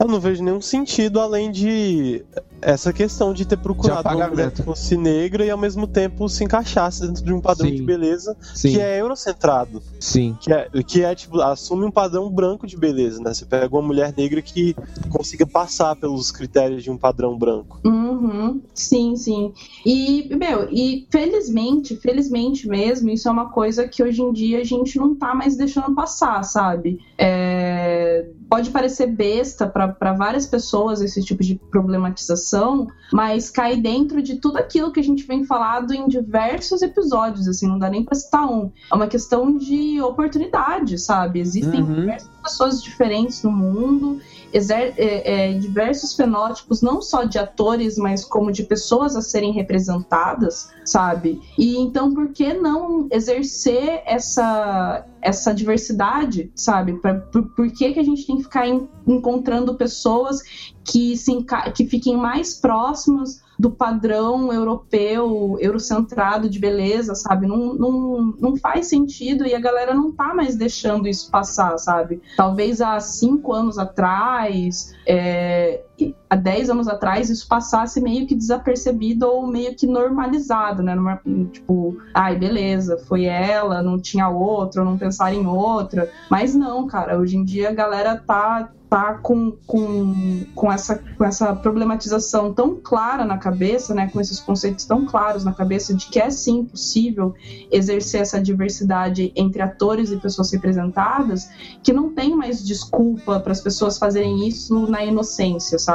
[0.02, 2.24] Eu não vejo nenhum sentido além de
[2.60, 6.42] essa questão de ter procurado uma mulher que fosse negra e ao mesmo tempo se
[6.42, 7.76] encaixasse dentro de um padrão Sim.
[7.76, 9.80] de beleza Sim, que é eurocentrado.
[10.00, 10.36] sim.
[10.40, 13.32] Que é, que é, tipo, assume um padrão branco de beleza, né?
[13.32, 14.74] Você pega uma mulher negra que
[15.08, 17.78] consiga passar pelos critérios de um padrão branco.
[18.22, 19.52] Uhum, sim, sim.
[19.84, 24.64] E, meu, e felizmente, felizmente mesmo, isso é uma coisa que hoje em dia a
[24.64, 26.98] gente não tá mais deixando passar, sabe?
[27.18, 34.36] É, pode parecer besta para várias pessoas esse tipo de problematização, mas cai dentro de
[34.36, 38.14] tudo aquilo que a gente vem falado em diversos episódios, assim, não dá nem pra
[38.14, 38.70] citar um.
[38.90, 41.40] É uma questão de oportunidade, sabe?
[41.40, 41.94] Existem Uhum.
[41.94, 44.18] diversas pessoas diferentes no mundo,
[44.52, 49.52] exer- é, é, diversos fenótipos, não só de atores, mas como de pessoas a serem
[49.52, 51.40] representadas, sabe?
[51.58, 56.94] E então, por que não exercer essa, essa diversidade, sabe?
[57.00, 60.40] Pra, por, por que, que a gente tem que ficar en- encontrando pessoas
[60.84, 61.32] que, se
[61.74, 67.46] que fiquem mais próximas do padrão europeu, eurocentrado de beleza, sabe?
[67.46, 72.20] Não, não, não faz sentido e a galera não tá mais deixando isso passar, sabe?
[72.36, 78.34] Talvez há cinco anos atrás, é, e há dez anos atrás, isso passasse meio que
[78.34, 80.94] desapercebido ou meio que normalizado, né?
[80.94, 81.20] Numa-
[81.52, 86.10] Tipo, ai, beleza, foi ela, não tinha outra, não pensar em outra.
[86.30, 91.24] Mas não, cara, hoje em dia a galera tá tá com, com, com, essa, com
[91.24, 96.08] essa problematização tão clara na cabeça, né, com esses conceitos tão claros na cabeça de
[96.08, 97.34] que é sim possível
[97.70, 101.48] exercer essa diversidade entre atores e pessoas representadas,
[101.82, 105.91] que não tem mais desculpa para as pessoas fazerem isso na inocência, sabe?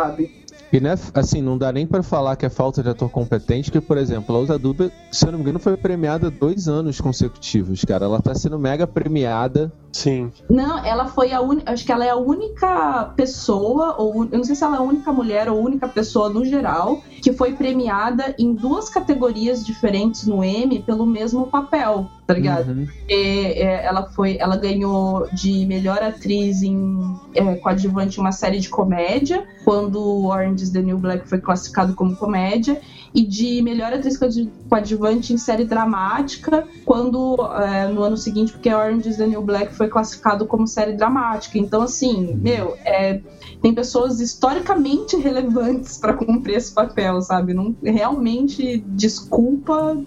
[0.71, 3.79] E né, assim, não dá nem pra falar que é falta de ator competente, que,
[3.79, 7.86] por exemplo, a Ousa Duba, se eu não me engano, foi premiada dois anos consecutivos,
[7.86, 8.05] cara.
[8.05, 10.31] Ela tá sendo mega premiada Sim.
[10.47, 11.71] Não, ela foi a única.
[11.71, 14.83] Acho que ela é a única pessoa, ou eu não sei se ela é a
[14.83, 20.43] única mulher ou única pessoa no geral, que foi premiada em duas categorias diferentes no
[20.43, 22.71] Emmy pelo mesmo papel, tá ligado?
[22.71, 22.87] Uhum.
[23.07, 26.99] É, é, ela foi, ela ganhou de melhor atriz em
[27.33, 31.93] é, coadjuvante em uma série de comédia, quando Orange is the New Black foi classificado
[31.95, 32.81] como comédia,
[33.15, 38.73] e de melhor atriz coadju- coadjuvante em série dramática, quando é, no ano seguinte, porque
[38.73, 41.57] Orange is the New Black foi classificado como série dramática.
[41.57, 43.21] Então, assim, meu, é,
[43.61, 47.53] tem pessoas historicamente relevantes para cumprir esse papel, sabe?
[47.53, 49.97] Não, realmente, desculpa,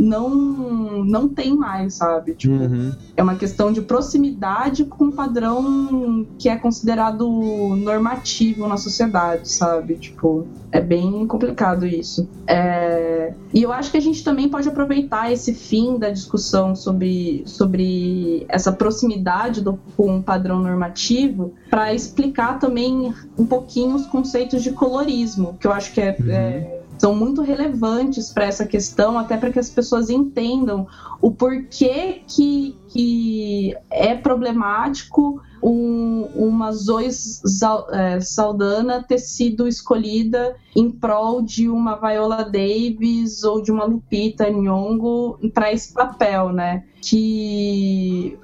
[0.00, 2.34] não, não tem mais, sabe?
[2.34, 2.92] Tipo, Uhum.
[3.16, 7.24] é uma questão de proximidade com um padrão que é considerado
[7.76, 9.96] normativo na sociedade, sabe?
[9.96, 12.28] Tipo, é bem complicado isso.
[12.48, 17.42] É, E eu acho que a gente também pode aproveitar esse fim da discussão sobre,
[17.46, 24.62] sobre essa proximidade do, com o padrão normativo para explicar também um pouquinho os conceitos
[24.62, 29.38] de colorismo, que eu acho que é- é são muito relevantes para essa questão, até
[29.38, 30.86] para que as pessoas entendam
[31.22, 37.08] o porquê que, que é problemático um- uma Zoe
[37.92, 44.48] é, Saldana ter sido escolhida em prol de uma Viola Davis ou de uma Lupita
[44.48, 46.84] Nyong'o para esse papel, né?
[47.02, 48.38] Que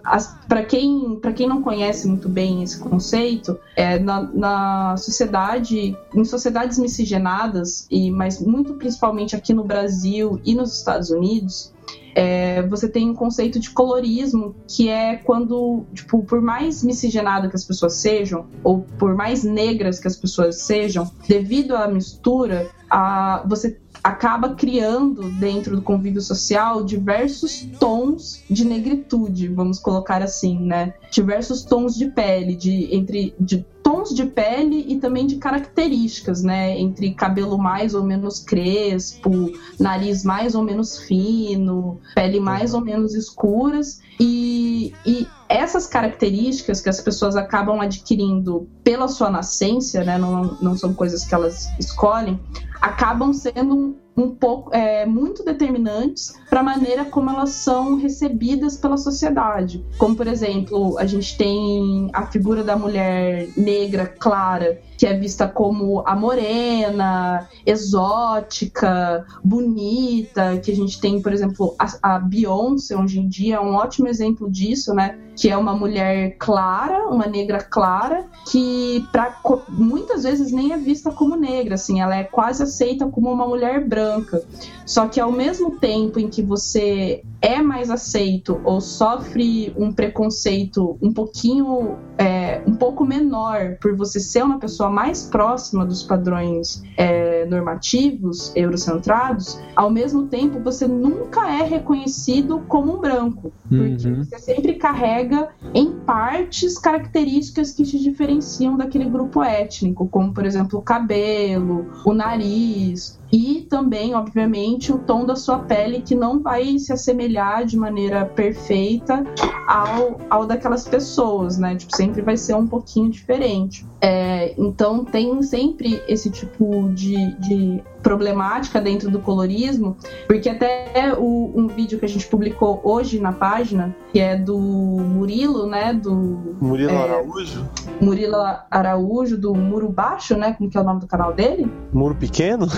[0.48, 6.24] para quem para quem não conhece muito bem esse conceito, é, na, na sociedade, em
[6.24, 11.72] sociedades miscigenadas e mas muito principalmente aqui no Brasil e nos Estados Unidos,
[12.18, 17.54] é, você tem um conceito de colorismo, que é quando, tipo, por mais miscigenado que
[17.54, 23.44] as pessoas sejam, ou por mais negras que as pessoas sejam, devido à mistura, a,
[23.46, 30.94] você acaba criando dentro do convívio social diversos tons de negritude, vamos colocar assim, né?
[31.10, 36.76] Diversos tons de pele, de entre de tons de pele e também de características, né?
[36.76, 43.14] Entre cabelo mais ou menos crespo, nariz mais ou menos fino, pele mais ou menos
[43.14, 50.18] escuras e, e essas características que as pessoas acabam adquirindo pela sua nascença, né?
[50.18, 52.40] Não, não são coisas que elas escolhem,
[52.80, 58.96] acabam sendo um, pouco é, muito determinantes para a maneira como elas são recebidas pela
[58.96, 59.84] sociedade.
[59.98, 65.46] Como, por exemplo, a gente tem a figura da mulher negra clara, que é vista
[65.46, 73.20] como a morena, exótica, bonita, que a gente tem, por exemplo, a, a Beyoncé hoje
[73.20, 75.18] em dia é um ótimo exemplo disso, né?
[75.36, 79.38] Que é uma mulher clara, uma negra clara, que pra,
[79.68, 83.86] muitas vezes nem é vista como negra, assim, ela é quase aceita como uma mulher
[83.86, 84.42] branca.
[84.86, 90.98] Só que ao mesmo tempo em que você é mais aceito ou sofre um preconceito
[91.00, 96.82] um pouquinho, é, um pouco menor por você ser uma pessoa mais próxima dos padrões
[96.96, 103.52] é, normativos, eurocentrados, ao mesmo tempo você nunca é reconhecido como um branco.
[103.68, 104.24] Porque Uhum.
[104.24, 110.80] você sempre carrega em partes características que te diferenciam daquele grupo étnico, como por exemplo
[110.80, 116.78] o cabelo, o nariz e também, obviamente, o tom da sua pele que não vai
[116.78, 119.24] se assemelhar de maneira perfeita
[119.66, 121.74] ao, ao daquelas pessoas, né?
[121.74, 123.86] Tipo, sempre vai ser um pouquinho diferente.
[124.00, 129.96] É, então tem sempre esse tipo de, de problemática dentro do colorismo,
[130.28, 134.56] porque até o, um vídeo que a gente publicou hoje na página, que é do
[134.56, 135.92] Murilo, né?
[135.92, 137.02] Do Murilo É.
[137.02, 137.68] Araújo?
[138.00, 138.36] Murilo
[138.70, 140.52] Araújo, do Muro Baixo, né?
[140.52, 141.68] Como que é o nome do canal dele?
[141.92, 142.68] Muro pequeno?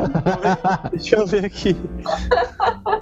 [0.92, 1.76] Deixa eu ver aqui.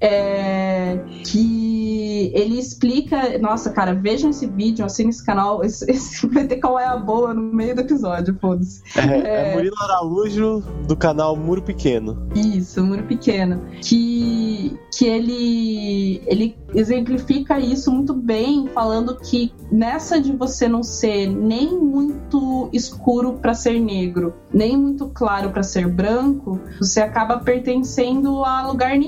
[0.00, 3.38] É, que ele explica.
[3.38, 5.62] Nossa, cara, vejam esse vídeo, assinem esse canal.
[5.66, 8.82] Esse, esse vai ter qual é a boa no meio do episódio, foda-se.
[8.96, 12.28] É, é Murilo Araújo do canal Muro Pequeno.
[12.34, 13.62] Isso, Muro Pequeno.
[13.80, 21.26] Que, que ele, ele exemplifica isso muito bem, falando que nessa de você não ser
[21.26, 28.44] nem muito escuro para ser negro, nem muito claro para ser branco, você acaba pertencendo
[28.44, 29.05] a lugar nenhum.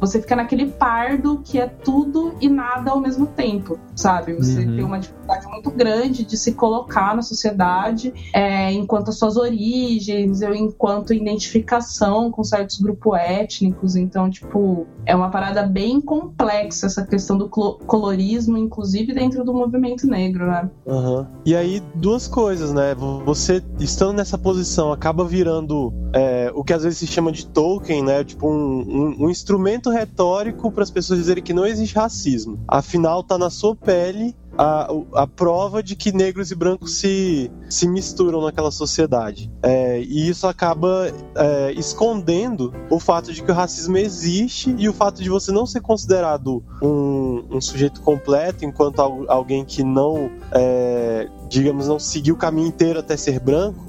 [0.00, 4.34] Você fica naquele pardo que é tudo e nada ao mesmo tempo, sabe?
[4.34, 4.76] Você Uhum.
[4.76, 10.40] tem uma dificuldade muito grande de se colocar na sociedade é, enquanto as suas origens,
[10.42, 13.96] ou enquanto identificação com certos grupos étnicos.
[13.96, 20.06] Então, tipo, é uma parada bem complexa essa questão do colorismo, inclusive dentro do movimento
[20.06, 20.70] negro, né?
[20.86, 21.26] Aham.
[21.44, 22.94] E aí, duas coisas, né?
[23.24, 28.02] Você, estando nessa posição, acaba virando é, o que às vezes se chama de token,
[28.04, 28.24] né?
[28.24, 32.58] Tipo, um, um- um instrumento retórico para as pessoas dizerem que não existe racismo.
[32.66, 37.88] Afinal, tá na sua pele a, a prova de que negros e brancos se, se
[37.88, 39.50] misturam naquela sociedade.
[39.62, 44.92] É, e isso acaba é, escondendo o fato de que o racismo existe e o
[44.92, 51.28] fato de você não ser considerado um, um sujeito completo enquanto alguém que não, é,
[51.48, 53.84] digamos, não seguiu o caminho inteiro até ser branco.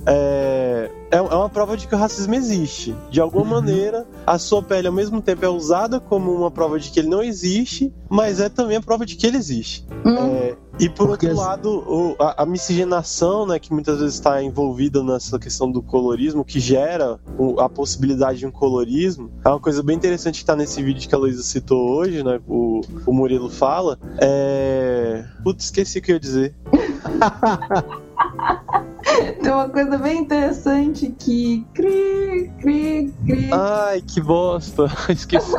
[1.15, 2.93] É, é, uma prova de que o racismo existe.
[3.09, 3.51] De alguma uhum.
[3.51, 7.07] maneira, a sua pele ao mesmo tempo é usada como uma prova de que ele
[7.07, 9.87] não existe, mas é também a prova de que ele existe.
[10.03, 10.17] Uhum.
[10.17, 14.43] É, e por Porque outro lado, o, a, a, miscigenação, né, que muitas vezes está
[14.43, 19.59] envolvida nessa questão do colorismo, que gera o, a possibilidade de um colorismo, é uma
[19.59, 23.13] coisa bem interessante que está nesse vídeo que a Luísa citou hoje, né, o, o
[23.13, 23.97] Murilo fala.
[24.17, 25.23] É...
[25.43, 26.53] Putz, esqueci o que eu ia dizer.
[29.41, 31.65] Tem uma coisa bem interessante que.
[31.73, 33.49] Cri, cri, cri.
[33.51, 34.85] Ai, que bosta!
[35.09, 35.51] Esqueci.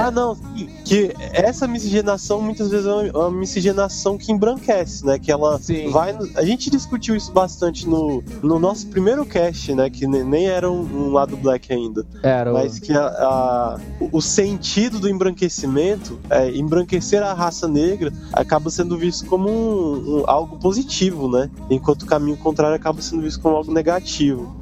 [0.00, 0.36] ah, não,
[0.84, 5.18] que essa miscigenação muitas vezes é uma miscigenação que embranquece, né?
[5.18, 5.90] Que ela Sim.
[5.90, 6.16] vai.
[6.34, 9.90] A gente discutiu isso bastante no, no nosso primeiro cast, né?
[9.90, 12.06] Que nem era um, um lado black ainda.
[12.22, 12.52] Era.
[12.52, 13.80] Mas que a, a,
[14.12, 20.24] o sentido do embranquecimento, é, embranquecer a raça negra, acaba sendo visto como um, um,
[20.26, 21.50] algo positivo, né?
[21.70, 24.56] Enquanto o caminho contrário acaba sendo visto como algo negativo.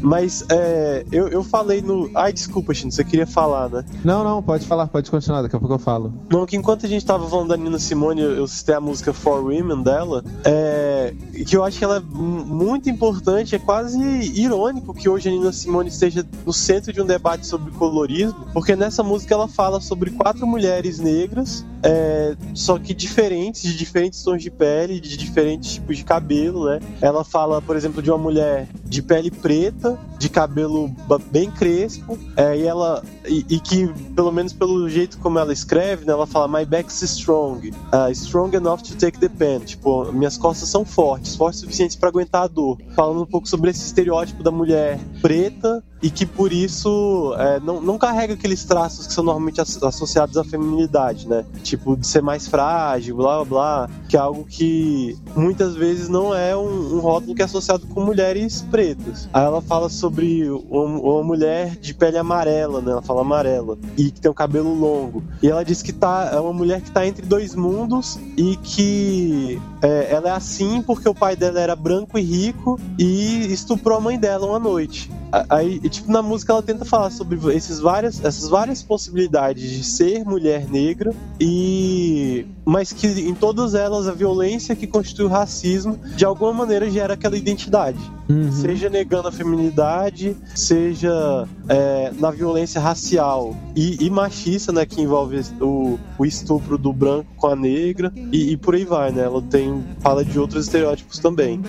[0.00, 2.10] Mas é, eu, eu falei no.
[2.14, 3.84] Ai, desculpa, Chino, você queria falar, né?
[4.04, 6.12] Não, não, pode falar, pode continuar, daqui a pouco eu falo.
[6.30, 9.42] Não, que enquanto a gente tava falando da Nina Simone, eu citei a música For
[9.44, 11.14] Women dela, é,
[11.46, 13.98] que eu acho que ela é muito importante, é quase
[14.38, 18.76] irônico que hoje a Nina Simone esteja no centro de um debate sobre colorismo, porque
[18.76, 24.42] nessa música ela fala sobre quatro mulheres negras, é, só que diferentes, de diferentes tons
[24.42, 26.80] de pele, de diferentes tipos de cabelo, né?
[27.00, 30.90] Ela fala, por exemplo, de uma mulher de pele preta, de cabelo
[31.30, 36.06] bem crespo, é, e ela e, e, que pelo menos pelo jeito como ela escreve,
[36.06, 40.36] né, ela fala my back's strong, uh, strong enough to take the pen, tipo minhas
[40.38, 42.78] costas são fortes, fortes o suficientes para aguentar a dor.
[42.94, 47.80] Falando um pouco sobre esse estereótipo da mulher preta e que por isso é, não,
[47.80, 51.44] não carrega aqueles traços que são normalmente associados à feminilidade, né?
[51.62, 56.34] Tipo, de ser mais frágil, blá blá blá, que é algo que muitas vezes não
[56.34, 59.28] é um, um rótulo que é associado com mulheres pretas.
[59.32, 62.92] Aí ela fala sobre uma, mulher de pele amarela, né?
[62.92, 65.22] Ela fala amarela, e que tem o cabelo longo.
[65.42, 69.60] E ela diz que tá, é uma mulher que tá entre dois mundos e que
[69.82, 74.00] é, ela é assim porque o pai dela era branco e rico e estuprou a
[74.00, 75.10] mãe dela uma noite.
[75.48, 80.24] Aí, tipo, na música ela tenta falar sobre esses várias, essas várias possibilidades de ser
[80.24, 86.24] mulher negra e mas que em todas elas a violência que constitui o racismo de
[86.24, 87.98] alguma maneira gera aquela identidade.
[88.28, 88.50] Uhum.
[88.50, 95.42] Seja negando a feminilidade, seja é, na violência racial e, e, machista, né, que envolve
[95.60, 99.24] o, o, estupro do branco com a negra e, e por aí vai, né?
[99.24, 101.60] Ela tem fala de outros estereótipos também.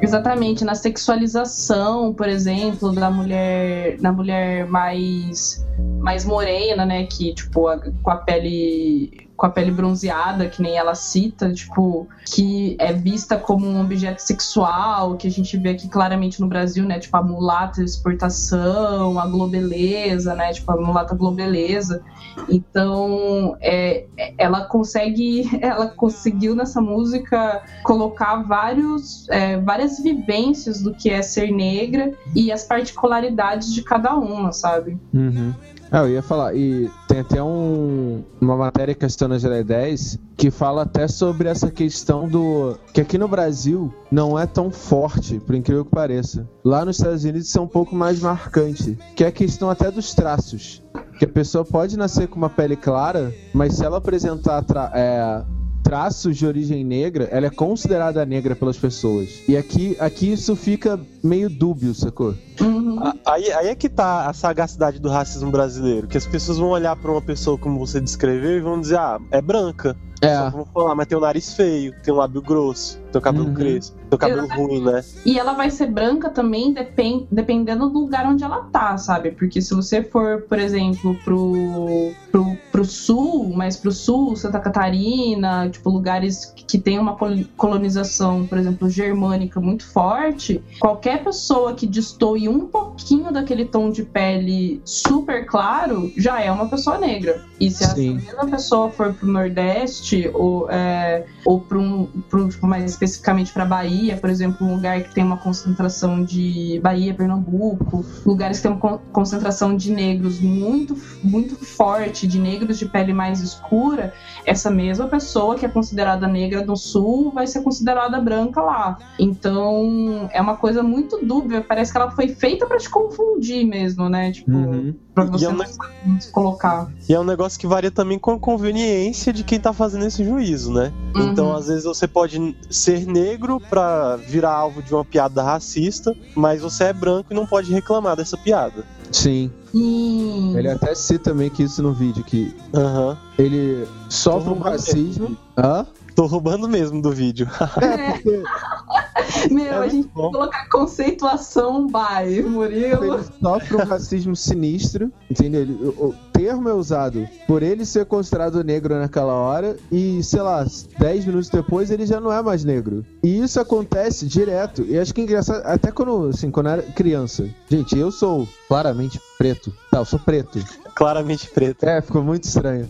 [0.00, 5.66] Exatamente, na sexualização, por exemplo, da mulher, da mulher mais
[6.00, 10.76] mais morena, né, que tipo a, com a pele com a pele bronzeada, que nem
[10.76, 15.88] ela cita, tipo, que é vista como um objeto sexual, que a gente vê aqui
[15.88, 16.98] claramente no Brasil, né?
[16.98, 20.52] Tipo, a mulata exportação, a globeleza, né?
[20.52, 22.02] Tipo, a mulata globeleza.
[22.48, 31.10] Então, é, ela consegue, ela conseguiu nessa música colocar vários, é, várias vivências do que
[31.10, 34.98] é ser negra e as particularidades de cada uma, sabe?
[35.14, 35.54] Uhum.
[35.90, 40.50] É, eu ia falar, e tem até um, uma matéria que a Estana 10 que
[40.50, 42.78] fala até sobre essa questão do.
[42.92, 46.48] que aqui no Brasil não é tão forte, por incrível que pareça.
[46.64, 50.14] Lá nos Estados Unidos é um pouco mais marcante, que é a questão até dos
[50.14, 50.82] traços.
[51.18, 54.64] Que a pessoa pode nascer com uma pele clara, mas se ela apresentar
[54.94, 55.42] é,
[55.82, 59.42] traços de origem negra, ela é considerada negra pelas pessoas.
[59.48, 62.34] E aqui, aqui isso fica meio dúbio, sacou?
[62.60, 62.98] Uhum.
[63.24, 66.96] Aí, aí é que tá a sagacidade do racismo brasileiro, que as pessoas vão olhar
[66.96, 69.96] para uma pessoa como você descreveu e vão dizer, ah, é branca.
[70.20, 70.34] É.
[70.34, 73.46] Só vão falar, mas tem o nariz feio, tem um lábio grosso, tem o cabelo
[73.46, 73.54] uhum.
[73.54, 75.04] crespo, tem o cabelo ruim, né?
[75.24, 79.30] E ela vai ser branca também depend, dependendo do lugar onde ela tá, sabe?
[79.30, 85.68] Porque se você for, por exemplo, pro, pro, pro sul, mais pro sul, Santa Catarina,
[85.70, 87.16] tipo, lugares que tem uma
[87.56, 94.02] colonização, por exemplo, germânica muito forte, qualquer pessoa que destoie um pouquinho daquele tom de
[94.02, 97.42] pele super claro já é uma pessoa negra.
[97.58, 98.18] E se Sim.
[98.18, 102.84] essa mesma pessoa for pro Nordeste ou, é, ou para um, pra um tipo, mais
[102.84, 108.58] especificamente para Bahia, por exemplo, um lugar que tem uma concentração de Bahia, Pernambuco, lugares
[108.58, 113.40] que tem uma con- concentração de negros muito, muito forte, de negros de pele mais
[113.40, 114.12] escura,
[114.44, 118.98] essa mesma pessoa que é considerada negra no sul vai ser considerada branca lá.
[119.18, 124.08] Então é uma coisa muito dúbia, parece que ela foi feita para te confundir mesmo,
[124.08, 124.32] né?
[124.32, 124.94] Tipo, Uhum.
[125.14, 126.90] pra você é um se colocar.
[127.08, 130.24] E é um negócio que varia também com a conveniência de quem tá fazendo esse
[130.24, 130.92] juízo, né?
[131.14, 131.28] Uhum.
[131.30, 136.60] Então, às vezes, você pode ser negro pra virar alvo de uma piada racista, mas
[136.62, 138.84] você é branco e não pode reclamar dessa piada.
[139.12, 139.50] Sim.
[139.72, 140.56] Sim.
[140.56, 143.16] Ele até cita meio que isso no vídeo, que Aham.
[143.38, 145.36] ele sofre um racismo.
[145.56, 145.86] Hã?
[146.18, 147.46] Tô roubando mesmo do vídeo.
[147.80, 148.42] É, porque
[149.54, 150.22] Meu, É a gente bom.
[150.22, 153.14] tem que colocar conceituação by Murilo.
[153.14, 155.62] ele sofre um racismo sinistro, entendeu?
[155.96, 160.66] O, o termo é usado por ele ser considerado negro naquela hora e, sei lá,
[160.98, 163.04] 10 minutos depois ele já não é mais negro.
[163.22, 164.82] E isso acontece direto.
[164.88, 167.48] E acho que é engraçado, até quando, assim, quando eu era criança.
[167.68, 169.72] Gente, eu sou claramente preto.
[169.90, 170.58] Tá, eu sou preto.
[170.98, 171.84] Claramente preto.
[171.84, 172.88] É, ficou muito estranho.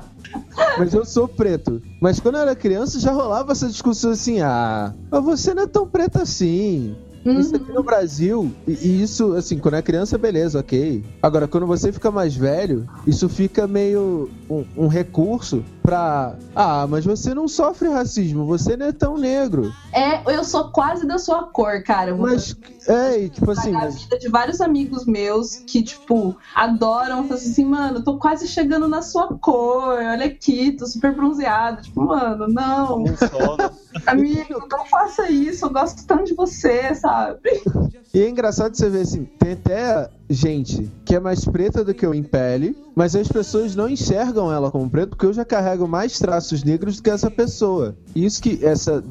[0.78, 1.82] Mas eu sou preto.
[2.00, 5.66] Mas quando eu era criança já rolava essa discussão assim: ah, mas você não é
[5.66, 6.96] tão preto assim.
[7.24, 11.04] Isso aqui no Brasil, e, e isso, assim, quando é criança, beleza, ok.
[11.20, 16.34] Agora, quando você fica mais velho, isso fica meio um, um recurso pra.
[16.54, 19.72] Ah, mas você não sofre racismo, você não é tão negro.
[19.92, 22.14] É, eu sou quase da sua cor, cara.
[22.14, 22.56] Mas,
[22.88, 27.34] é, e tipo assim, a mas, vida de vários amigos meus que, tipo, adoram, falam
[27.34, 31.82] assim, mano, tô quase chegando na sua cor, olha aqui, tô super bronzeado.
[31.82, 33.14] Tipo, mano, não, né?
[34.06, 37.62] amigo, não faça isso, eu gosto tanto de você, sabe?
[38.12, 42.04] E é engraçado você ver assim, tem até gente que é mais preta do que
[42.04, 45.86] eu em pele, mas as pessoas não enxergam ela como preta porque eu já carrego
[45.86, 47.96] mais traços negros do que essa pessoa.
[48.14, 49.02] Isso que essa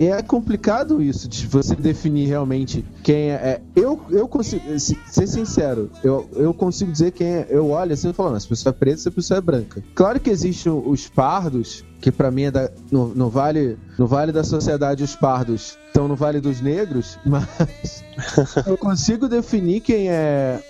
[0.00, 3.34] é complicado isso de você definir realmente quem é.
[3.34, 7.46] é- eu eu consigo se- ser sincero, eu, eu consigo dizer quem é.
[7.48, 9.82] Eu olho assim e falo, essa pessoa é preta, essa pessoa é branca.
[9.94, 14.32] Claro que existem os pardos que pra mim é da, no, no vale no vale
[14.32, 18.04] da sociedade os pardos estão no vale dos negros, mas
[18.66, 20.60] eu consigo definir quem é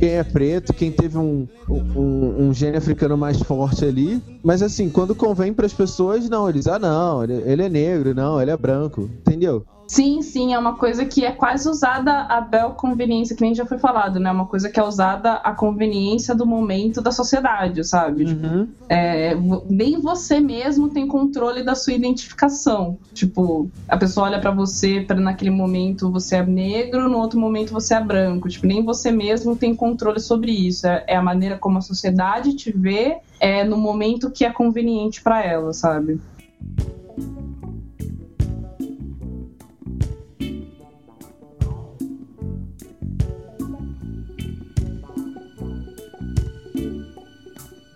[0.00, 4.22] quem é preto, quem teve um, um, um gene africano mais forte ali.
[4.42, 8.14] Mas assim, quando convém para as pessoas, não, eles, ah não, ele, ele é negro,
[8.14, 9.64] não, ele é branco, entendeu?
[9.94, 13.66] Sim, sim, é uma coisa que é quase usada a bel conveniência, que nem já
[13.66, 14.30] foi falado, né?
[14.32, 18.24] Uma coisa que é usada a conveniência do momento da sociedade, sabe?
[18.24, 18.56] Tipo,
[18.88, 22.98] é, vo- nem você mesmo tem controle da sua identificação.
[23.12, 27.72] Tipo, a pessoa olha pra você, para naquele momento você é negro, no outro momento
[27.72, 28.48] você é branco.
[28.48, 30.86] Tipo, nem você mesmo tem controle sobre isso.
[30.86, 35.22] É, é a maneira como a sociedade te vê é, no momento que é conveniente
[35.22, 36.18] pra ela, sabe?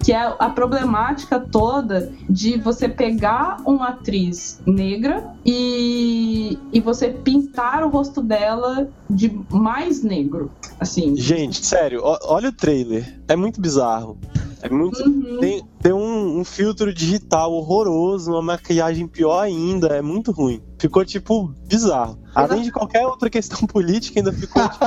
[0.06, 7.82] Que é a problemática toda de você pegar uma atriz negra e, e você pintar
[7.82, 10.48] o rosto dela de mais negro,
[10.78, 11.16] assim.
[11.16, 13.20] Gente, sério, olha o trailer.
[13.26, 14.16] É muito bizarro.
[14.62, 15.02] É muito.
[15.02, 15.38] Uhum.
[15.40, 20.62] Tem, tem um, um filtro digital horroroso, uma maquiagem pior ainda, é muito ruim.
[20.78, 22.16] Ficou, tipo, bizarro.
[22.36, 24.84] Além de qualquer outra questão política, ainda ficou, tipo,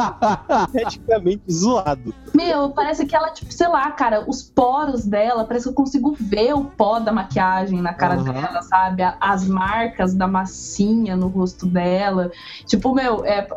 [0.68, 2.14] esteticamente zoado.
[2.36, 6.16] Meu, parece que ela, tipo, sei lá, cara, os poros dela, parece que eu consigo
[6.20, 8.32] ver o pó da maquiagem na cara Aham.
[8.32, 9.04] dela, sabe?
[9.20, 12.32] As marcas da massinha no rosto dela.
[12.68, 13.48] Tipo, meu, é,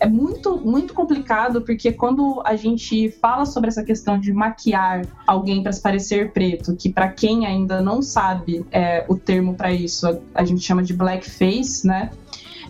[0.00, 5.62] é muito, muito complicado, porque quando a gente fala sobre essa questão de maquiar alguém
[5.62, 10.06] pra se parecer preto, que pra quem ainda não sabe é, o termo pra isso,
[10.06, 12.10] a, a gente chama de blackface, né?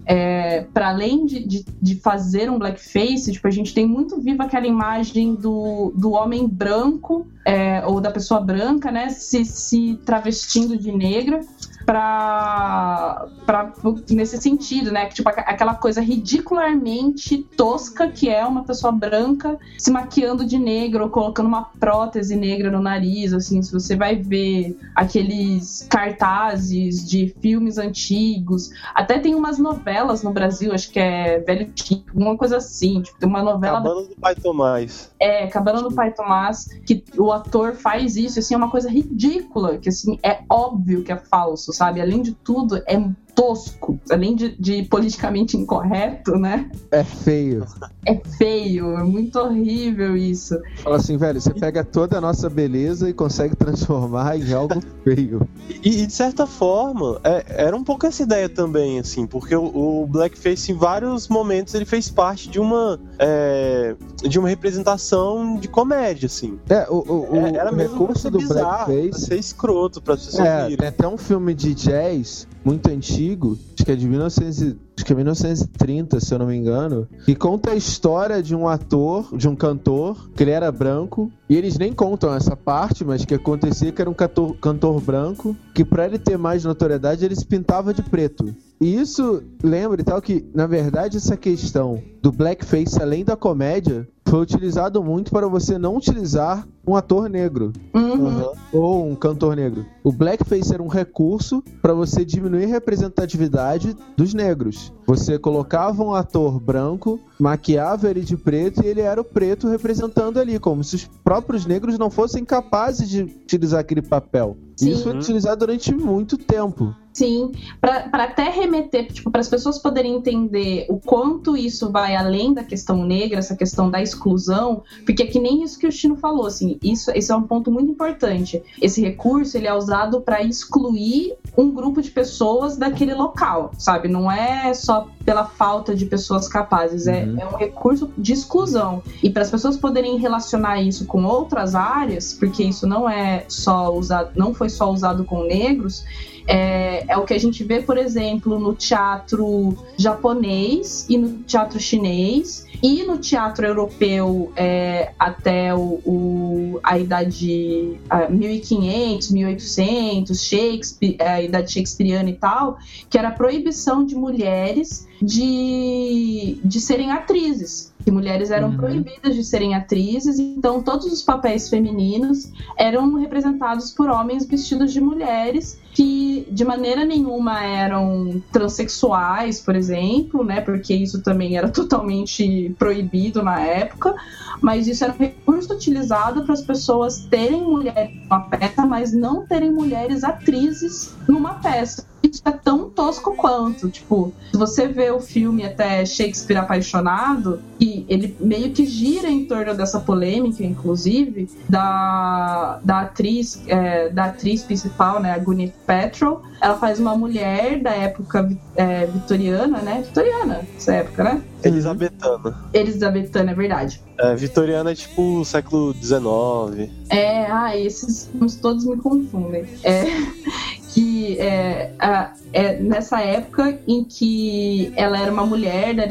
[0.06, 4.44] É, para além de, de, de fazer um blackface, tipo, a gente tem muito viva
[4.44, 10.76] aquela imagem do, do homem branco é, ou da pessoa branca, né, se, se travestindo
[10.76, 11.40] de negra
[11.86, 13.72] pra, pra,
[14.10, 19.90] nesse sentido, né, tipo, aqu- aquela coisa ridicularmente tosca que é uma pessoa branca se
[19.90, 24.76] maquiando de negro ou colocando uma prótese negra no nariz, assim, se você vai ver
[24.94, 31.70] aqueles cartazes de filmes antigos, até tem umas novelas no Brasil, acho que é Velho
[31.74, 35.10] Chico, uma coisa assim, tipo, tem uma novela Cabana do Pai Tomás.
[35.20, 39.78] é, Cabana do Pai Tomás, que o ator faz isso, assim, é uma coisa ridícula,
[39.78, 42.00] que assim, é óbvio que é falso, sabe?
[42.00, 42.96] Além de tudo, é
[43.36, 46.68] tosco, além de, de politicamente incorreto, né?
[46.90, 47.64] É feio.
[48.06, 50.58] É feio, é muito horrível isso.
[50.82, 55.46] Fala assim, velho, você pega toda a nossa beleza e consegue transformar em algo feio.
[55.84, 59.64] E, e, de certa forma, é- era um pouco essa ideia também, assim, porque o,
[60.02, 65.68] o Blackface, em vários momentos, ele fez parte de uma é, de uma representação de
[65.68, 66.58] comédia, assim.
[66.70, 69.26] É, o, o, o, É, era o mesmo recurso do bizarro, pra blackface.
[69.26, 73.84] ser escroto para as pessoas É, tem até um filme de jazz muito antigo, acho
[73.84, 77.36] que é de 1900, e- acho que é 1930, se eu não me engano, que
[77.36, 81.78] conta a história de um ator, de um cantor, que ele era branco, e eles
[81.78, 86.06] nem contam essa parte, mas que acontecia que era um cantor, cantor branco, que pra
[86.06, 88.52] ele ter mais notoriedade, ele se pintava de preto.
[88.80, 94.08] E isso lembra e tal que, na verdade, essa questão do blackface, além da comédia,
[94.28, 98.52] foi utilizado muito para você não utilizar um ator negro Uhum.
[98.72, 99.84] Ou um cantor negro.
[100.02, 104.92] O blackface era um recurso para você diminuir a representatividade dos negros.
[105.06, 110.38] Você colocava um ator branco, maquiava ele de preto e ele era o preto representando
[110.38, 114.56] ali, como se os próprios negros não fossem capazes de utilizar aquele papel.
[114.76, 114.90] E Sim.
[114.90, 116.94] isso foi utilizado durante muito tempo.
[117.16, 117.50] Sim,
[117.80, 122.62] para até remeter, tipo, para as pessoas poderem entender o quanto isso vai além da
[122.62, 126.44] questão negra, essa questão da exclusão, porque é que nem isso que o Chino falou,
[126.44, 128.62] assim, isso, esse é um ponto muito importante.
[128.82, 134.08] Esse recurso ele é usado para excluir um grupo de pessoas daquele local, sabe?
[134.08, 137.40] Não é só pela falta de pessoas capazes, é, Uhum.
[137.40, 139.02] é um recurso de exclusão.
[139.22, 143.92] E para as pessoas poderem relacionar isso com outras áreas, porque isso não é só
[143.94, 146.04] usado, não foi só usado com negros,
[146.46, 151.78] é, é o que a gente vê, por exemplo, no teatro japonês e no teatro
[151.80, 161.16] chinês e no teatro europeu é, até o, o- a idade ah, 1500, 1800, Shakespeare,
[161.20, 162.78] a idade shakespeariana e tal,
[163.08, 167.94] que era a proibição de mulheres de, de serem atrizes.
[168.04, 168.76] Que mulheres eram Uhum.
[168.76, 175.00] proibidas de serem atrizes, então todos os papéis femininos eram representados por homens vestidos de
[175.00, 180.60] mulheres que de maneira nenhuma eram transexuais, por exemplo, né?
[180.60, 184.14] Porque isso também era totalmente proibido na época,
[184.60, 189.46] mas isso era um recurso utilizado para as pessoas terem mulheres numa peça, mas não
[189.46, 192.06] terem mulheres atrizes numa peça.
[192.22, 198.04] Isso é tão tosco quanto, tipo, se você vê o filme até Shakespeare apaixonado, e
[198.08, 204.62] ele meio que gira em torno dessa polêmica, inclusive, da, da atriz, é, da atriz
[204.62, 206.25] principal, né, a Gwyneth Paltrow.
[206.60, 210.02] Ela faz uma mulher da época é, vitoriana, né?
[210.06, 211.42] Vitoriana, essa época, né?
[211.62, 212.56] Elizabetana.
[212.72, 214.00] Elizabetana, é verdade.
[214.18, 216.90] É, Vitoriana é tipo século XIX.
[217.10, 219.64] É, ah, esses nomes todos me confundem.
[219.82, 220.04] É,
[220.94, 226.06] que é, a- é nessa época em que ela era uma mulher da,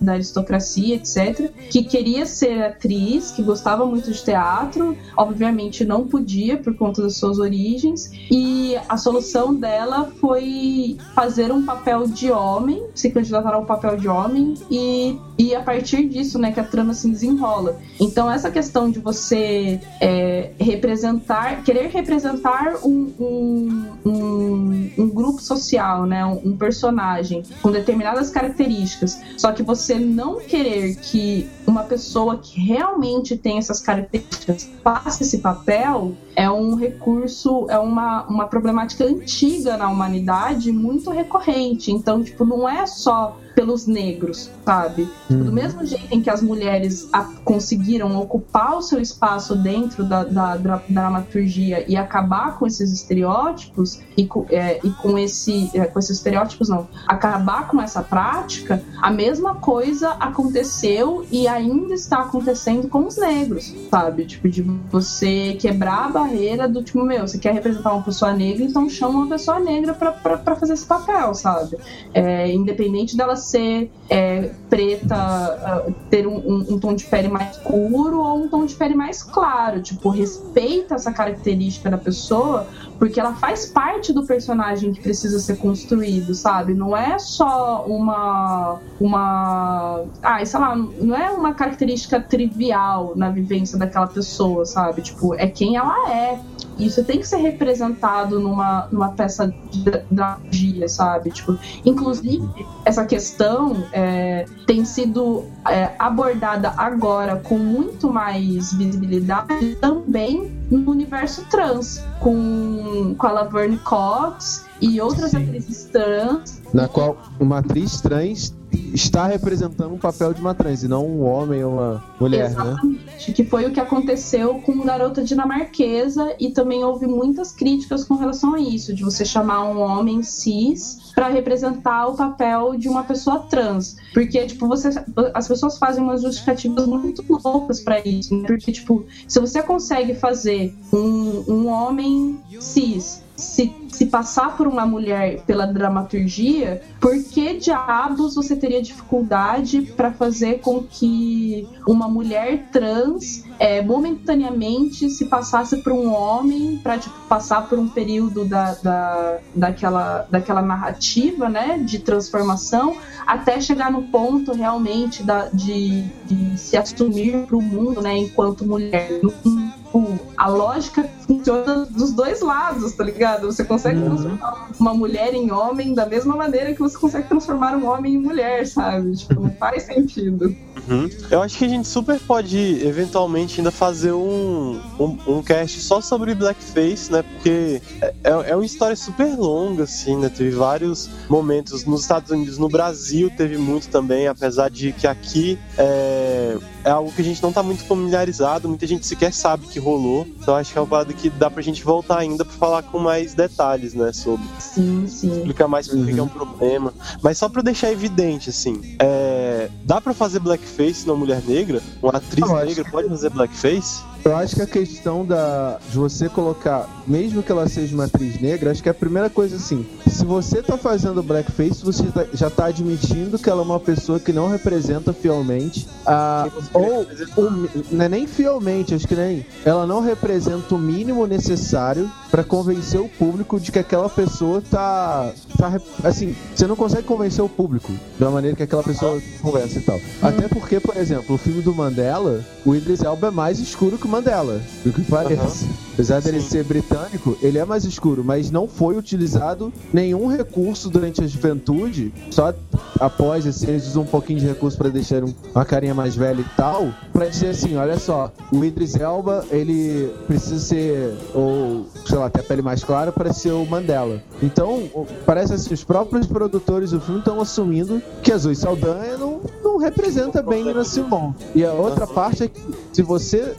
[0.00, 6.56] da aristocracia, etc., que queria ser atriz, que gostava muito de teatro, obviamente não podia
[6.56, 12.84] por conta das suas origens, e a solução dela foi fazer um papel de homem,
[12.92, 16.94] se candidatar ao papel de homem, e, e a partir disso, né, que a trama
[16.94, 17.78] se desenrola.
[18.00, 25.75] Então, essa questão de você é, representar, querer representar um, um, um, um grupo social,
[26.06, 32.38] né, um, um personagem com determinadas características, só que você não querer que uma pessoa
[32.38, 39.04] que realmente tem essas características faça esse papel é um recurso, é uma, uma problemática
[39.04, 41.90] antiga na humanidade, muito recorrente.
[41.90, 45.08] Então, tipo, não é só pelos negros, sabe?
[45.26, 50.04] Tipo, do mesmo jeito em que as mulheres a- conseguiram ocupar o seu espaço dentro
[50.04, 55.70] da, da, dra- dramaturgia e acabar com esses estereótipos e com, é, e com esse
[55.72, 61.94] é, com esses estereótipos não, acabar com essa prática, a mesma coisa aconteceu e ainda
[61.94, 64.26] está acontecendo com os negros, sabe?
[64.26, 68.64] Tipo, de você quebrar a barreira do tipo, meu, você quer representar uma pessoa negra,
[68.64, 71.78] então chama uma pessoa negra pra fazer esse papel, sabe?
[72.12, 77.56] É, independente dela ser é, preta, ah, ter um, um- um tom de pele mais
[77.56, 79.80] escuro ou um tom de pele mais claro.
[79.82, 82.66] Tipo, respeita essa característica da pessoa,
[82.98, 86.74] porque ela faz parte do personagem que precisa ser construído, sabe?
[86.74, 88.78] Não é só uma.
[89.00, 90.04] uma.
[90.22, 95.02] Ah, sei lá, não é uma característica trivial na vivência daquela pessoa, sabe?
[95.02, 96.38] Tipo, é quem ela é.
[96.78, 101.30] Isso tem que ser representado numa, numa peça de dramaturgia, sabe?
[101.30, 102.48] Tipo, inclusive,
[102.84, 111.44] essa questão é, tem sido é, abordada agora com muito mais visibilidade também no universo
[111.50, 112.02] trans.
[112.20, 115.44] com, com a Laverne Cox e outras Sim.
[115.44, 116.62] atrizes trans.
[116.72, 118.54] Na qual uma atriz trans
[118.94, 122.62] está representando um papel de uma trans e não um homem ou uma mulher, né?
[122.62, 123.32] Exatamente.
[123.32, 128.54] Que foi o que aconteceu com Garota Dinamarquesa e também houve muitas críticas com relação
[128.54, 133.40] a isso, de você chamar um homem cis para representar o papel de uma pessoa
[133.40, 133.96] trans.
[134.12, 134.90] Porque, tipo, você,
[135.34, 138.34] as pessoas fazem umas justificativas muito loucas para isso.
[138.34, 138.46] né?
[138.46, 144.86] Porque, tipo, se você consegue fazer um, um homem cis se, se passar por uma
[144.86, 152.68] mulher pela dramaturgia, por que diabos você teria dificuldade para fazer com que uma mulher
[152.72, 158.74] trans é, momentaneamente se passasse por um homem para tipo, passar por um período da,
[158.74, 166.58] da, daquela, daquela narrativa né, de transformação até chegar no ponto realmente da, de, de
[166.58, 169.20] se assumir para o mundo né, enquanto mulher.
[169.22, 173.46] Não- tipo, a lógica funciona dos dois lados, tá ligado?
[173.46, 174.06] Você consegue Uhum.
[174.16, 178.18] transformar uma mulher em homem da mesma maneira que você consegue transformar um homem em
[178.18, 179.16] mulher, sabe?
[179.16, 180.54] Tipo, não faz sentido.
[180.88, 181.08] Uhum.
[181.30, 186.00] Eu acho que a gente super pode, eventualmente, ainda fazer um, um, um cast só
[186.00, 187.22] sobre blackface, né?
[187.22, 190.28] Porque é, é uma história super longa, assim, né?
[190.28, 195.58] Teve vários momentos nos Estados Unidos, no Brasil teve muito também, apesar de que aqui
[195.78, 199.80] é, é algo que a gente não tá muito familiarizado, muita gente sequer sabe que
[199.80, 200.24] rolou.
[200.40, 203.00] Então acho que é uma parada que dá pra gente voltar ainda pra falar com
[203.00, 204.12] mais detalhes, né?
[204.12, 205.36] Sobre Sim, sim.
[205.36, 206.94] explicar mais por que que é um problema.
[207.20, 211.82] Mas só pra deixar evidente, assim, é, dá pra fazer blackface numa mulher negra?
[212.00, 214.04] Uma atriz negra pode fazer blackface?
[214.26, 218.40] Eu acho que a questão da de você colocar, mesmo que ela seja uma atriz
[218.40, 222.50] negra, acho que a primeira coisa assim, se você tá fazendo blackface, você tá- já
[222.50, 227.06] tá admitindo que ela é uma pessoa que não representa fielmente a ou
[227.36, 232.10] o mi- não é nem fielmente, acho que nem ela não representa o mínimo necessário
[232.28, 237.44] pra convencer o público de que aquela pessoa tá, tá assim, você não consegue convencer
[237.44, 240.00] o público da maneira que aquela pessoa conversa e tal.
[240.20, 244.06] Até porque, por exemplo, o filme do Mandela, o Idris Elba é mais escuro que
[244.06, 245.66] o Mandela, do que parece.
[245.92, 246.48] Apesar dele Sim.
[246.48, 252.12] ser britânico, ele é mais escuro, mas não foi utilizado nenhum recurso durante a juventude,
[252.30, 252.52] só
[252.98, 256.40] após assim, eles usam um pouquinho de recurso pra deixar um- uma carinha mais velha
[256.40, 262.16] e tal, pra dizer assim, olha só, o Idris Elba, ele precisa ser, ou sei
[262.18, 264.22] lá, ter a pele mais clara para ser o Mandela.
[264.42, 264.84] Então,
[265.26, 269.76] parece assim, os próprios produtores do filme estão assumindo que a Zoe Saldanha não, não
[269.78, 271.34] representa bem Nina Simone.
[271.54, 272.60] E a outra parte é que
[272.92, 273.54] se você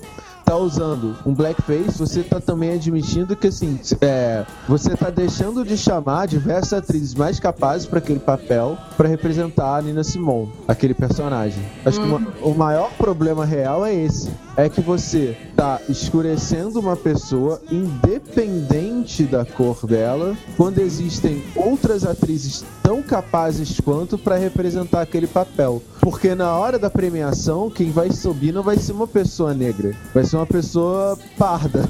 [0.48, 5.78] tá usando um blackface, você tá também admitindo que assim, é, você tá deixando de
[5.78, 11.62] chamar diversas atrizes mais capazes para aquele papel para representar a Nina Simone, aquele personagem.
[11.86, 16.96] Acho que uma- o maior problema real é esse, é que você tá escurecendo uma
[16.96, 18.87] pessoa independente
[19.30, 25.82] da cor dela, quando existem outras atrizes tão capazes quanto para representar aquele papel.
[26.02, 30.24] Porque na hora da premiação, quem vai subir não vai ser uma pessoa negra, vai
[30.24, 31.88] ser uma pessoa parda.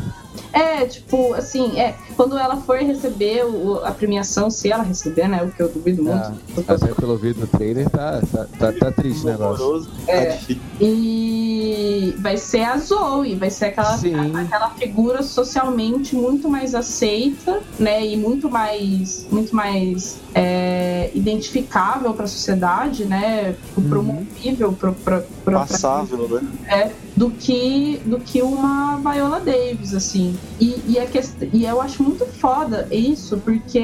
[0.57, 5.43] É, tipo, assim, é, quando ela for receber o- a premiação, se ela receber, né?
[5.43, 6.17] O que eu duvido muito.
[6.67, 9.87] Ah, até pelo vídeo no trailer, tá, tá, tá, tá triste o negócio.
[10.07, 10.25] É.
[10.25, 10.61] Tá difícil.
[10.81, 14.35] E vai ser a Zoe, vai ser aquela, Sim.
[14.35, 18.05] aquela figura socialmente muito mais aceita, né?
[18.05, 23.55] E muito mais, muito mais é, identificável para a sociedade, né?
[23.89, 26.41] Promovível para Passável, né?
[26.67, 30.37] é, do que do que uma Viola Davis, assim.
[30.59, 31.35] E, e, a quest...
[31.51, 33.79] e eu acho muito foda isso, porque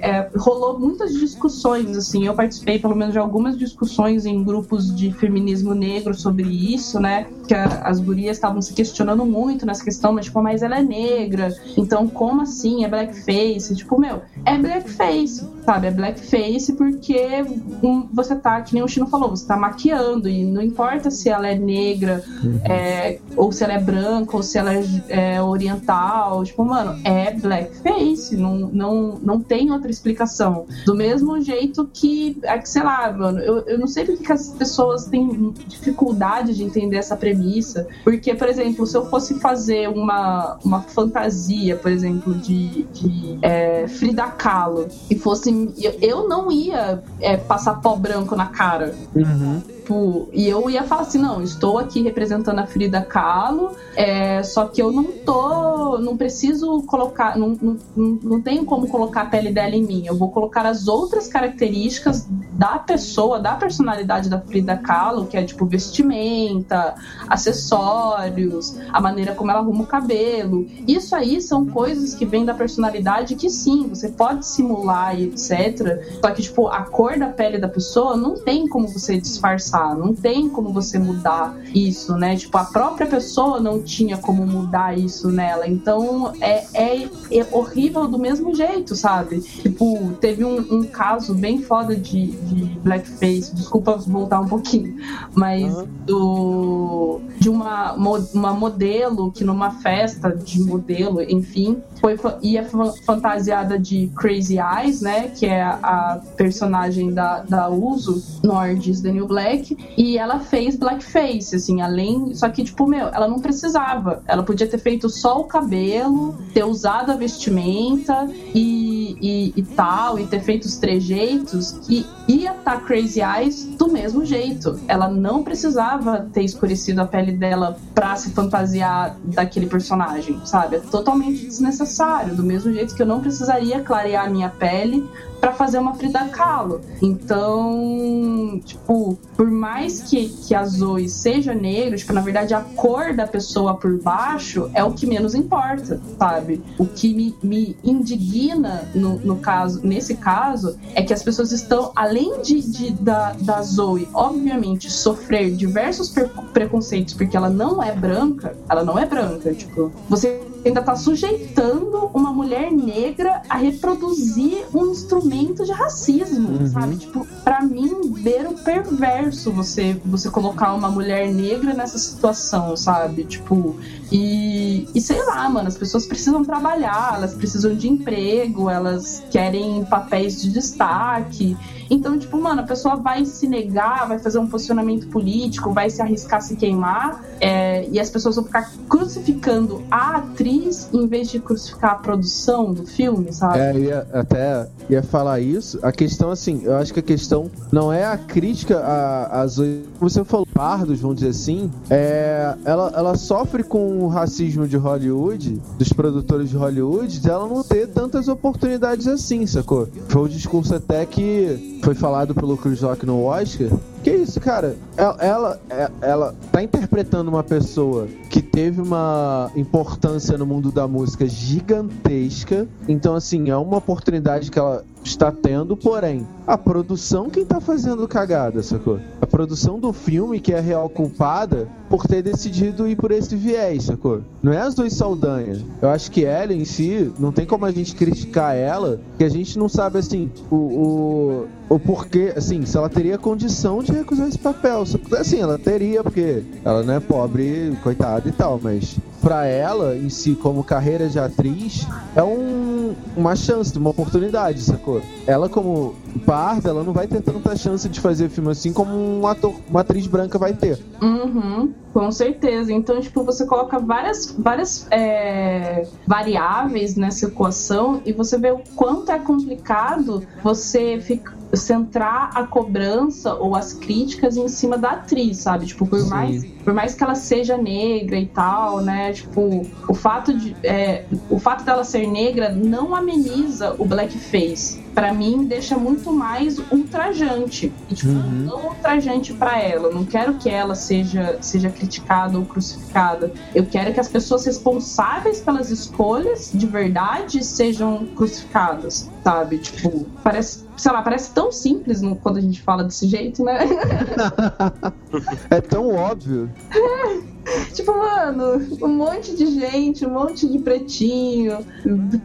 [0.00, 2.24] é, rolou muitas discussões, assim.
[2.24, 7.26] Eu participei, pelo menos, de algumas discussões em grupos de feminismo negro sobre isso, né?
[7.48, 10.82] Que a- as gurias estavam se questionando muito nessa questão, mas, tipo, mas ela é
[10.82, 12.84] negra, então como assim?
[12.84, 13.74] É blackface?
[13.74, 15.88] Tipo, meu, é blackface, sabe?
[15.88, 17.44] É blackface porque
[17.82, 21.28] hum, você tá, que nem o Chino falou, você tá maquiando, e não importa se
[21.28, 22.22] ela é negra,
[22.64, 26.44] é, ou se ela é branca, ou se ela é, é oriental.
[26.44, 28.36] Tipo, mano, é blackface.
[28.36, 30.66] Não, não, não tem outra explicação.
[30.84, 34.48] Do mesmo jeito que, é sei lá, mano, eu, eu não sei porque que as
[34.50, 37.86] pessoas têm dificuldade de entender essa premissa.
[38.02, 43.86] Porque, por exemplo, se eu fosse fazer uma, uma fantasia, por exemplo, de, de é,
[43.88, 45.50] Frida Kahlo, e fosse.
[45.78, 48.94] Eu, eu não ia é, passar pó branco na cara.
[49.14, 49.62] Uhum.
[49.84, 54.66] Tipo, e eu ia falar assim, não, estou aqui representando a Frida Kahlo, é, só
[54.66, 59.52] que eu não tô, não preciso colocar, não, não, não tenho como colocar a pele
[59.52, 64.76] dela em mim, eu vou colocar as outras características da pessoa, da personalidade da Frida
[64.76, 66.94] Kahlo, que é tipo vestimenta,
[67.28, 70.66] acessórios, a maneira como ela arruma o cabelo.
[70.86, 76.20] Isso aí são coisas que vêm da personalidade que sim, você pode simular e etc.
[76.22, 80.14] Só que, tipo, a cor da pele da pessoa não tem como você disfarçar, não
[80.14, 82.36] tem como você mudar isso, né?
[82.36, 85.66] Tipo, a própria pessoa não tinha como mudar isso nela.
[85.68, 89.40] Então é, é, é horrível do mesmo jeito, sabe?
[89.40, 94.96] Tipo, teve um, um caso bem foda de, de blackface, desculpa voltar um pouquinho,
[95.34, 95.86] mas Uhum.
[96.06, 103.78] do de uma, uma modelo que numa festa de modelo, enfim, foi ia fa- fantasiada
[103.78, 109.00] de Crazy Eyes, né, que é a, a personagem da, da Uso no Orange is
[109.02, 109.63] the New Black,
[109.96, 114.66] e ela fez blackface, assim, além, só que tipo, meu, ela não precisava, ela podia
[114.66, 120.40] ter feito só o cabelo, ter usado a vestimenta e, e, e tal, e ter
[120.40, 124.78] feito os trejeitos, que ia estar Crazy Eyes do mesmo jeito.
[124.88, 130.76] Ela não precisava ter escurecido a pele dela pra se fantasiar daquele personagem, sabe?
[130.76, 132.34] É totalmente desnecessário.
[132.34, 135.06] Do mesmo jeito que eu não precisaria clarear a minha pele
[135.44, 136.80] pra fazer uma Frida Kahlo.
[137.02, 143.12] Então, tipo, por mais que, que a Zoe seja negra, tipo, na verdade a cor
[143.14, 146.62] da pessoa por baixo é o que menos importa, sabe?
[146.78, 151.92] O que me, me indigna no, no caso, nesse caso, é que as pessoas estão,
[151.94, 156.12] além de, de- da, da Zoe, obviamente, sofrer diversos
[156.54, 162.10] preconceitos porque ela não é branca, ela não é branca, tipo, você ainda tá sujeitando
[162.14, 166.66] uma mulher negra a reproduzir um instrumento de racismo, Uhum.
[166.68, 166.96] sabe?
[166.96, 173.24] Tipo, pra mim, beira o perverso você, você colocar uma mulher negra nessa situação, sabe?
[173.24, 173.76] Tipo,
[174.10, 179.84] e, e sei lá, mano, as pessoas precisam trabalhar, elas precisam de emprego, elas querem
[179.84, 181.56] papéis de destaque.
[181.90, 186.00] Então, tipo, mano, a pessoa vai se negar, vai fazer um posicionamento político, vai se
[186.02, 191.28] arriscar a se queimar, é, e as pessoas vão ficar crucificando a atriz em vez
[191.30, 193.58] de crucificar a produção do filme, sabe?
[193.58, 195.78] É, ia, até ia falar isso.
[195.82, 199.56] A questão, assim, eu acho que a questão não é a crítica a- às.
[200.00, 201.70] Você falou, pardos, vamos dizer assim.
[201.90, 207.46] É, ela, ela sofre com o racismo de Hollywood, dos produtores de Hollywood, de ela
[207.48, 209.88] não ter tantas oportunidades assim, sacou?
[210.08, 213.68] Foi o discurso até que foi falado pelo Chris Rock no Oscar.
[214.02, 214.76] Que isso, cara?
[214.96, 220.86] Ela, ela, é- ela tá interpretando uma pessoa que teve uma importância no mundo da
[220.86, 222.66] música gigantesca.
[222.88, 228.08] Então, assim, é uma oportunidade que ela está tendo, porém, a produção quem tá fazendo
[228.08, 228.98] cagada, sacou?
[229.20, 233.36] A produção do filme que é a real culpada por ter decidido ir por esse
[233.36, 234.22] viés, sacou?
[234.42, 235.60] Não é as duas Saldanha.
[235.82, 239.28] Eu acho que ela em si, não tem como a gente criticar ela, que a
[239.28, 244.28] gente não sabe, assim, o, o, o porquê, assim, se ela teria condição de recusar
[244.28, 244.84] esse papel.
[245.18, 250.10] Assim, ela teria, porque ela não é pobre, coitada e tal, mas pra ela, em
[250.10, 252.73] si, como carreira de atriz, é um,
[253.16, 255.00] uma chance, uma oportunidade, sacou?
[255.26, 255.94] Ela, como
[256.26, 259.80] parda, ela não vai ter tanta chance de fazer filme assim como um ator, uma
[259.80, 260.78] atriz branca vai ter.
[261.02, 262.72] Uhum, com certeza.
[262.72, 269.10] Então, tipo, você coloca várias, várias é, variáveis nessa equação e você vê o quanto
[269.10, 275.66] é complicado você fica, centrar a cobrança ou as críticas em cima da atriz, sabe?
[275.66, 276.08] Tipo, por Sim.
[276.10, 279.12] mais, por mais que ela seja negra e tal, né?
[279.12, 284.82] Tipo, o fato de é, o fato dela ser negra não ameniza o blackface.
[284.94, 287.72] Pra mim, deixa muito mais ultrajante.
[287.90, 288.44] E, tipo, Uhum.
[288.44, 289.88] não ultrajante pra ela.
[289.88, 293.32] Eu não quero que ela seja, seja criticada ou crucificada.
[293.52, 299.58] Eu quero que as pessoas responsáveis pelas escolhas de verdade sejam crucificadas, sabe?
[299.58, 303.58] Tipo, parece, sei lá, parece tão simples no- quando a gente fala desse jeito, né?
[305.50, 306.52] É tão óbvio.
[307.72, 311.58] tipo, mano, um monte de gente, um monte de pretinho,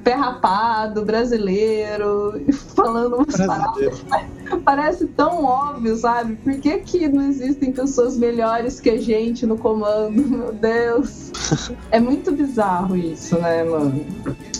[0.04, 2.42] pé rapado, brasileiro,
[2.76, 4.02] falando umas paradas.
[4.64, 6.36] Parece tão óbvio, sabe?
[6.38, 10.12] Por que, que não existem pessoas melhores que a gente no comando?
[10.28, 11.32] Meu Deus.
[11.92, 14.06] É muito bizarro isso, né, mano?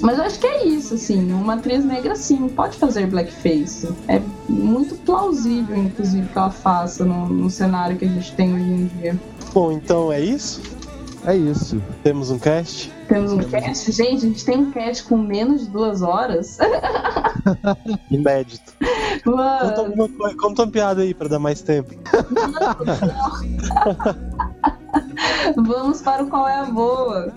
[0.02, 1.32] Mas eu acho que é isso, assim.
[1.32, 3.90] Uma atriz negra, sim, pode fazer blackface.
[4.08, 8.64] É muito plausível, inclusive, que ela faça no, no cenário que a gente tem hoje
[8.64, 9.20] em dia.
[9.54, 10.62] Bom, então é isso.
[11.26, 11.82] É isso.
[12.04, 12.92] Temos um cast.
[13.08, 13.92] Temos um cast.
[13.92, 16.58] Gente, a gente tem um cast com menos de duas horas.
[18.10, 18.74] Inédito.
[19.24, 21.94] Conta coisa, conta uma piada aí pra dar mais tempo.
[25.56, 27.34] vamos para o qual é a boa.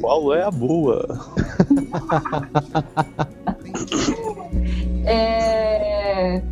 [0.00, 1.06] Qual é a boa?
[5.04, 6.42] É,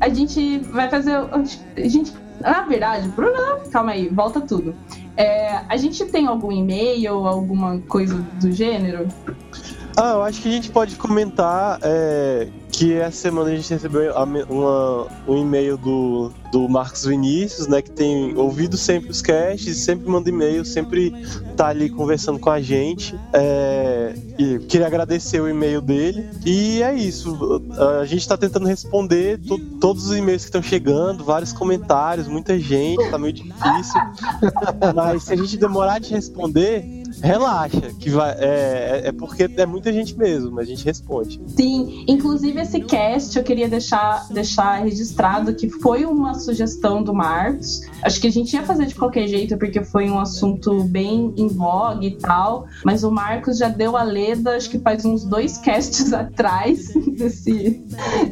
[0.00, 1.14] A gente vai fazer.
[1.14, 1.42] A
[1.88, 2.12] gente.
[2.40, 4.74] Na verdade, Bruno, calma aí, volta tudo.
[5.16, 9.08] É, a gente tem algum e-mail, alguma coisa do gênero?
[10.00, 14.12] Ah, eu acho que a gente pode comentar é, que essa semana a gente recebeu
[14.46, 17.82] uma- um e-mail do, do Marcos Vinícius, né?
[17.82, 21.12] Que tem ouvido sempre os casts, sempre manda e-mail, sempre
[21.56, 23.18] tá ali conversando com a gente.
[23.32, 26.28] É, e queria agradecer o e-mail dele.
[26.46, 27.36] E é isso.
[28.00, 32.56] A gente tá tentando responder to- todos os e-mails que estão chegando, vários comentários, muita
[32.56, 34.00] gente, tá meio difícil.
[34.94, 39.66] Mas se a gente demorar de responder, relaxa, que vai, é, é- é porque é
[39.66, 41.40] muita gente mesmo, mas a gente responde.
[41.48, 47.80] Sim, inclusive esse cast eu queria deixar, deixar registrado que foi uma sugestão do Marcos.
[48.02, 51.48] Acho que a gente ia fazer de qualquer jeito, porque foi um assunto bem em
[51.48, 52.66] vogue e tal.
[52.84, 57.82] Mas o Marcos já deu a leda, acho que faz uns dois casts atrás desse,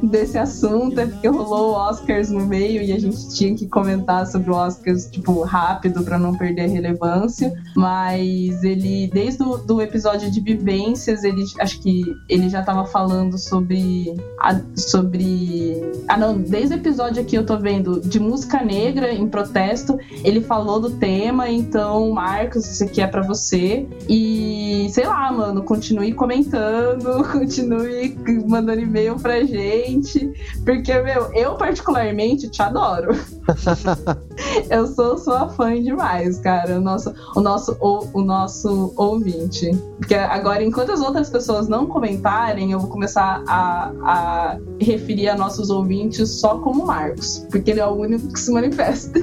[0.02, 0.98] desse assunto.
[1.00, 4.54] É porque rolou o Oscars no meio e a gente tinha que comentar sobre o
[4.54, 7.52] Oscars, tipo, rápido para não perder a relevância.
[7.76, 8.75] Mas ele,
[9.12, 14.14] desde o do episódio de vivências, ele acho que ele já tava falando sobre.
[14.40, 15.80] a- sobre.
[16.08, 20.40] Ah, não, desde o episódio aqui eu tô vendo de música negra em protesto, ele
[20.40, 23.86] falou do tema, então, Marcos, isso aqui é pra você.
[24.08, 28.16] E sei lá, mano, continue comentando, continue
[28.48, 30.30] mandando e-mail pra gente.
[30.64, 33.10] Porque, meu, eu particularmente te adoro.
[34.70, 36.78] eu sou sua fã demais, cara.
[36.78, 39.70] O nosso, o nosso, o, o nosso ouvinte.
[39.98, 45.36] Porque agora, enquanto as outras pessoas não comentarem, eu vou começar a, a referir a
[45.36, 47.46] nossos ouvintes só como Marcos.
[47.50, 49.20] Porque ele é o único que se manifesta.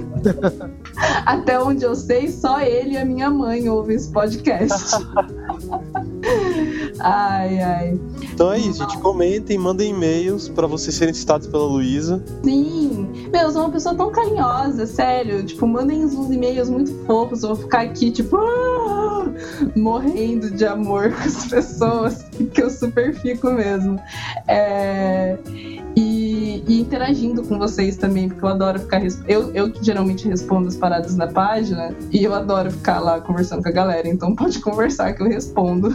[1.26, 4.96] Até onde eu sei, só ele e a minha mãe ouvem esse podcast.
[7.00, 8.00] ai, ai.
[8.34, 8.98] Então é isso, gente.
[9.00, 12.24] Comentem, mandem e-mails pra vocês serem citados pela Luísa.
[12.44, 15.44] Sim, meu, eu sou uma pessoa tão carinhosa, sério.
[15.44, 17.44] Tipo, mandem uns e-mails muito fofos.
[17.44, 19.23] Eu vou ficar aqui, tipo, ah,
[19.76, 24.00] morrendo de amor com as pessoas, que eu super fico mesmo.
[24.48, 25.38] É,
[25.96, 29.02] E, e interagindo com vocês também, porque eu adoro ficar.
[29.28, 33.62] Eu, eu que geralmente respondo as paradas na página, e eu adoro ficar lá conversando
[33.62, 34.08] com a galera.
[34.08, 35.94] Então pode conversar que eu respondo.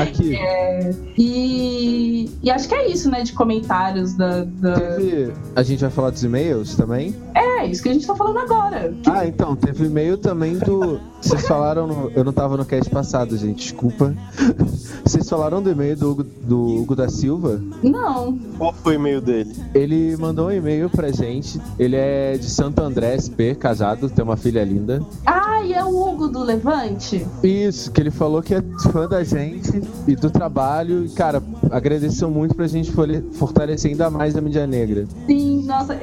[0.00, 0.38] Aqui,
[1.18, 3.22] E, e acho que é isso, né?
[3.22, 4.44] De comentários da.
[4.44, 4.74] da...
[4.80, 5.32] teve.
[5.54, 7.14] A gente vai falar dos e-mails também?
[7.34, 8.92] É isso que a gente tá falando agora.
[9.02, 11.00] Que- Ah, então, teve e-mail também do.
[11.20, 11.86] Vocês falaram.
[11.86, 12.10] No...
[12.14, 14.14] Eu não tava no cast passado, gente, desculpa.
[15.04, 17.60] Vocês falaram do e-mail do, Hugo- do Hugo da Silva?
[17.82, 18.38] Não.
[18.58, 19.52] Qual foi o e-mail dele?
[19.74, 21.60] Ele mandou um e-mail pra gente.
[21.78, 25.02] Ele é de Santo André, SP, casado, tem uma filha linda.
[25.26, 27.26] Ah, e é o Hugo do Levante?
[27.42, 31.04] Isso, que ele falou que é fã da gente e do trabalho.
[31.04, 32.92] E, cara, agradeceu muito pra gente
[33.32, 35.06] fortalecer ainda mais a mídia negra.
[35.26, 35.98] Sim, nossa,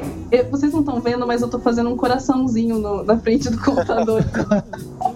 [0.50, 4.24] vocês não estão vendo, mas eu tô fazendo um coraçãozinho no- na frente do computador.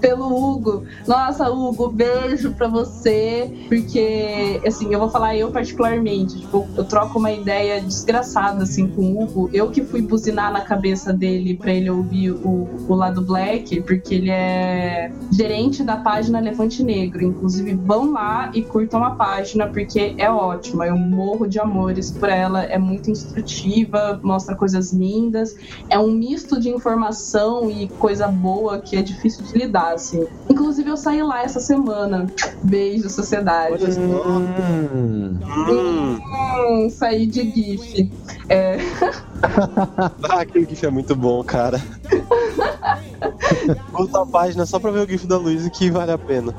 [0.00, 0.84] Pelo Hugo.
[1.06, 3.50] Nossa, Hugo, beijo pra você.
[3.68, 6.40] Porque, assim, eu vou falar eu particularmente.
[6.40, 9.50] Tipo, eu troco uma ideia desgraçada, assim, com o Hugo.
[9.52, 14.14] Eu que fui buzinar na cabeça dele pra ele ouvir o, o lado Black, porque
[14.14, 17.22] ele é gerente da página Levante Negro.
[17.22, 20.86] Inclusive, vão lá e curtam a página, porque é ótima.
[20.86, 22.64] Eu morro de amores por ela.
[22.64, 25.54] É muito instrutiva, mostra coisas lindas.
[25.88, 30.24] É um misto de informação e coisa boa que é difícil de lidar, assim.
[30.50, 32.26] Inclusive, eu saí lá essa semana.
[32.62, 33.84] Beijo, sociedade.
[33.98, 35.38] Hum.
[35.68, 36.18] Hum,
[36.68, 38.10] Hum, saí de GIF.
[38.48, 38.78] É,
[39.42, 41.82] ah, aquele GIF é muito bom, cara.
[43.92, 46.54] Volta a página só pra ver o GIF da Luísa que vale a pena.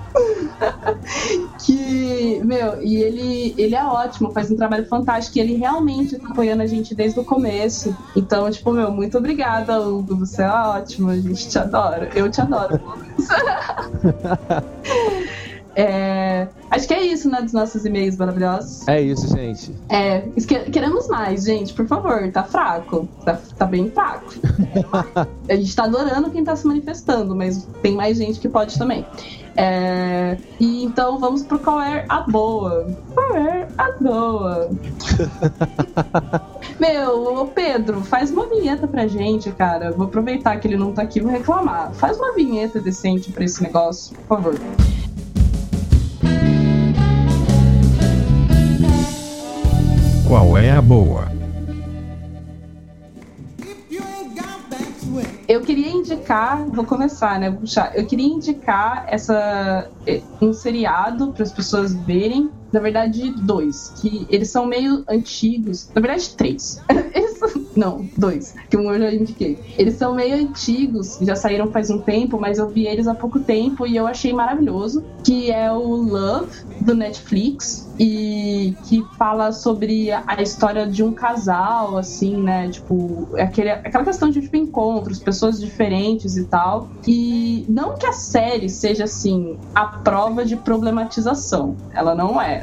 [1.66, 2.03] que,
[2.44, 5.38] meu, e ele, ele é ótimo, faz um trabalho fantástico.
[5.38, 7.96] E ele realmente tá apoiando a gente desde o começo.
[8.16, 10.16] Então, tipo, meu, muito obrigada, Hugo.
[10.18, 12.10] Você é ótimo, a gente te adora.
[12.16, 12.80] Eu te adoro.
[15.76, 18.88] É, acho que é isso, né, dos nossos e-mails maravilhosos.
[18.88, 19.74] É isso, gente.
[19.90, 20.22] É,
[20.72, 23.08] queremos mais, gente, por favor, tá fraco.
[23.26, 24.34] Tá, tá bem fraco.
[25.50, 29.06] a gente tá adorando quem tá se manifestando, mas tem mais gente que pode também.
[29.56, 32.88] É, e então vamos pro qual é a boa.
[33.14, 34.70] Qual é a boa?
[36.80, 39.92] Meu, Pedro, faz uma vinheta pra gente, cara.
[39.92, 41.94] Vou aproveitar que ele não tá aqui e vou reclamar.
[41.94, 44.60] Faz uma vinheta decente pra esse negócio, por favor.
[50.34, 51.32] Qual é a boa?
[55.48, 57.52] Eu queria indicar, vou começar, né?
[57.52, 57.96] Vou puxar.
[57.96, 62.50] Eu queria indicar essa eh, um seriado para as pessoas verem.
[62.74, 65.90] Na verdade, dois, que eles são meio antigos.
[65.94, 66.82] Na verdade, três.
[67.14, 67.40] Eles
[67.76, 69.60] Não, dois, que um eu já indiquei.
[69.78, 73.40] Eles são meio antigos, já saíram faz um tempo, mas eu vi eles há pouco
[73.40, 75.04] tempo e eu achei maravilhoso.
[75.24, 76.52] Que é o Love,
[76.82, 82.70] do Netflix, e que fala sobre a a história de um casal, assim, né?
[82.70, 86.90] Tipo, aquele, aquela questão de tipo, encontros, pessoas diferentes e tal.
[87.08, 91.76] E não que a série seja, assim, a prova de problematização.
[91.94, 92.63] Ela não é.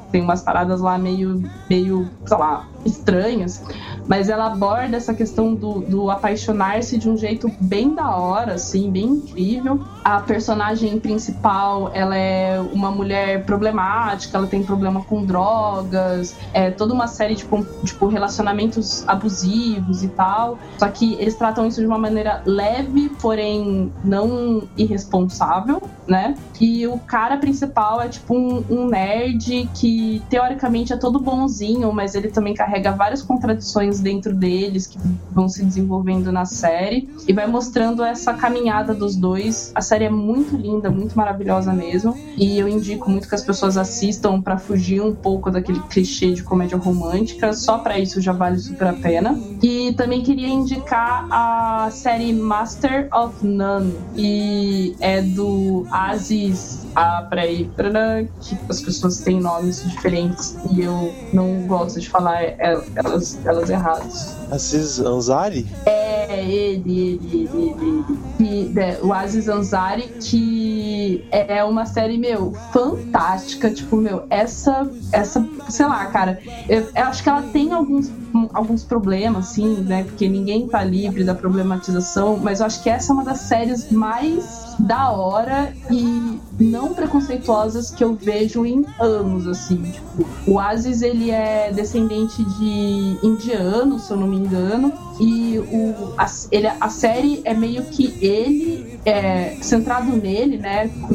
[0.11, 3.63] Tem umas paradas lá meio, meio, sei lá, estranhas.
[4.07, 8.91] Mas ela aborda essa questão do, do apaixonar-se de um jeito bem da hora, assim,
[8.91, 9.79] bem incrível.
[10.03, 16.93] A personagem principal, ela é uma mulher problemática, ela tem problema com drogas, é toda
[16.93, 17.45] uma série de
[17.85, 20.57] tipo, relacionamentos abusivos e tal.
[20.77, 26.35] Só que eles tratam isso de uma maneira leve, porém não irresponsável, né?
[26.59, 32.15] E o cara principal é tipo um, um nerd que teoricamente é todo bonzinho, mas
[32.15, 34.97] ele também carrega várias contradições dentro deles que
[35.31, 39.71] vão se desenvolvendo na série e vai mostrando essa caminhada dos dois.
[39.75, 43.77] A série é muito linda, muito maravilhosa mesmo, e eu indico muito que as pessoas
[43.77, 47.53] assistam pra fugir um pouco daquele clichê de comédia romântica.
[47.53, 49.39] Só pra isso já vale super a pena.
[49.61, 56.85] E também queria indicar a série Master of None, e é do Aziz.
[56.95, 62.43] Ah, peraí, peraí, que as pessoas têm nomes diferentes e eu não gosto de falar
[62.43, 64.35] é- elas, elas erradas.
[64.51, 65.65] Assis Ansari?
[65.85, 68.31] É ele, ele, ele, ele.
[68.37, 73.69] Que, é, o Aziz Ansari, que é uma série, meu, fantástica.
[73.71, 78.11] Tipo, meu, essa, essa, sei lá, cara, eu, eu acho que ela tem alguns,
[78.53, 80.03] alguns problemas, assim, né?
[80.03, 83.89] Porque ninguém tá livre da problematização, mas eu acho que essa é uma das séries
[83.91, 89.81] mais da hora e não preconceituosas que eu vejo em anos, assim.
[89.91, 96.13] Tipo, o Aziz, ele é descendente de indiano, se eu não me engano, e o,
[96.17, 100.87] a, ele, a série é meio que ele, é, centrado nele, né?
[100.87, 101.13] Tipo,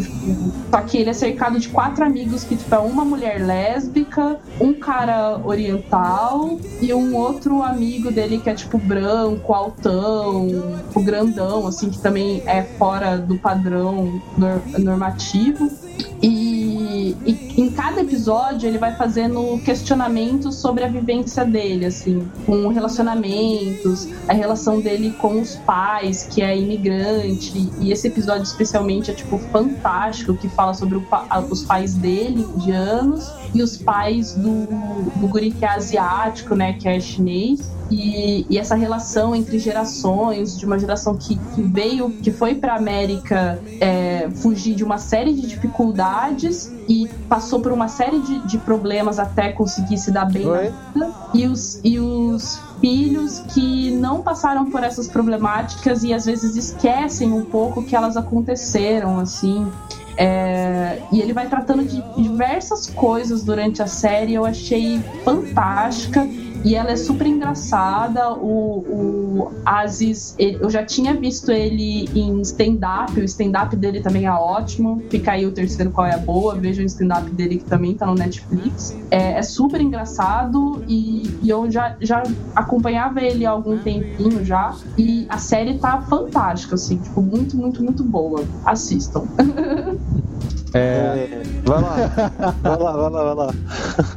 [0.70, 4.73] Só que ele é cercado de quatro amigos que, tipo, é uma mulher lésbica, um
[4.74, 10.47] cara oriental e um outro amigo dele que é, tipo, branco, altão,
[10.94, 14.60] o grandão, assim, que também é fora do padrão nor-
[16.22, 16.75] E,
[17.24, 24.09] e em cada episódio ele vai fazendo questionamentos sobre a vivência dele, assim, com relacionamentos,
[24.28, 27.70] a relação dele com os pais, que é imigrante.
[27.81, 31.06] E esse episódio especialmente é tipo fantástico, que fala sobre o
[31.51, 34.66] os pais dele, indianos, e os pais do,
[35.16, 37.77] do guri que é asiático, né, que é chinês.
[37.90, 42.74] E, e essa relação entre gerações, de uma geração que, que veio, que foi para
[42.74, 48.58] América é, fugir de uma série de dificuldades e passou por uma série de, de
[48.58, 50.72] problemas até conseguir se dar bem na Oi?
[50.94, 51.12] vida.
[51.34, 57.32] E os, e os filhos que não passaram por essas problemáticas e às vezes esquecem
[57.32, 59.66] um pouco que elas aconteceram, assim.
[60.18, 66.26] É, e ele vai tratando de diversas coisas durante a série, eu achei fantástica.
[66.64, 68.32] E ela é super engraçada.
[68.34, 73.18] O, o Aziz, ele- eu já tinha visto ele em stand-up.
[73.20, 75.02] O stand-up dele também é ótimo.
[75.10, 76.54] Fica aí o terceiro qual é a boa.
[76.56, 78.96] Veja o stand-up dele que também tá no Netflix.
[79.10, 82.22] É, é super engraçado e, e eu já, já
[82.54, 84.74] acompanhava ele há algum tempinho já.
[84.98, 88.44] E a série tá fantástica, assim, tipo, muito, muito, muito boa.
[88.64, 89.24] Assistam.
[90.76, 91.96] É, Vai lá.
[92.62, 93.54] vai lá, vai lá, vai lá.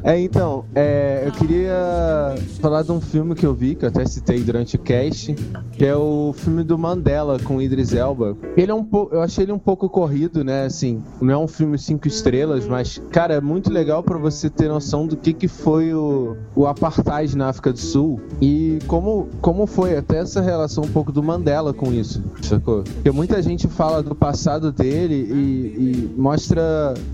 [0.03, 4.05] É, então, é, eu queria falar de um filme que eu vi, que eu até
[4.05, 5.33] citei durante o cast,
[5.71, 8.37] que é o filme do Mandela com Idris Elba.
[8.55, 10.65] Ele é um pouco, eu achei ele um pouco corrido, né?
[10.65, 14.67] Assim, não é um filme cinco estrelas, mas cara, é muito legal pra você ter
[14.67, 19.65] noção do que que foi o, o apartheid na África do Sul e como como
[19.65, 22.83] foi até essa relação um pouco do Mandela com isso, sacou?
[22.83, 26.48] Porque muita gente fala do passado dele e, e mostra,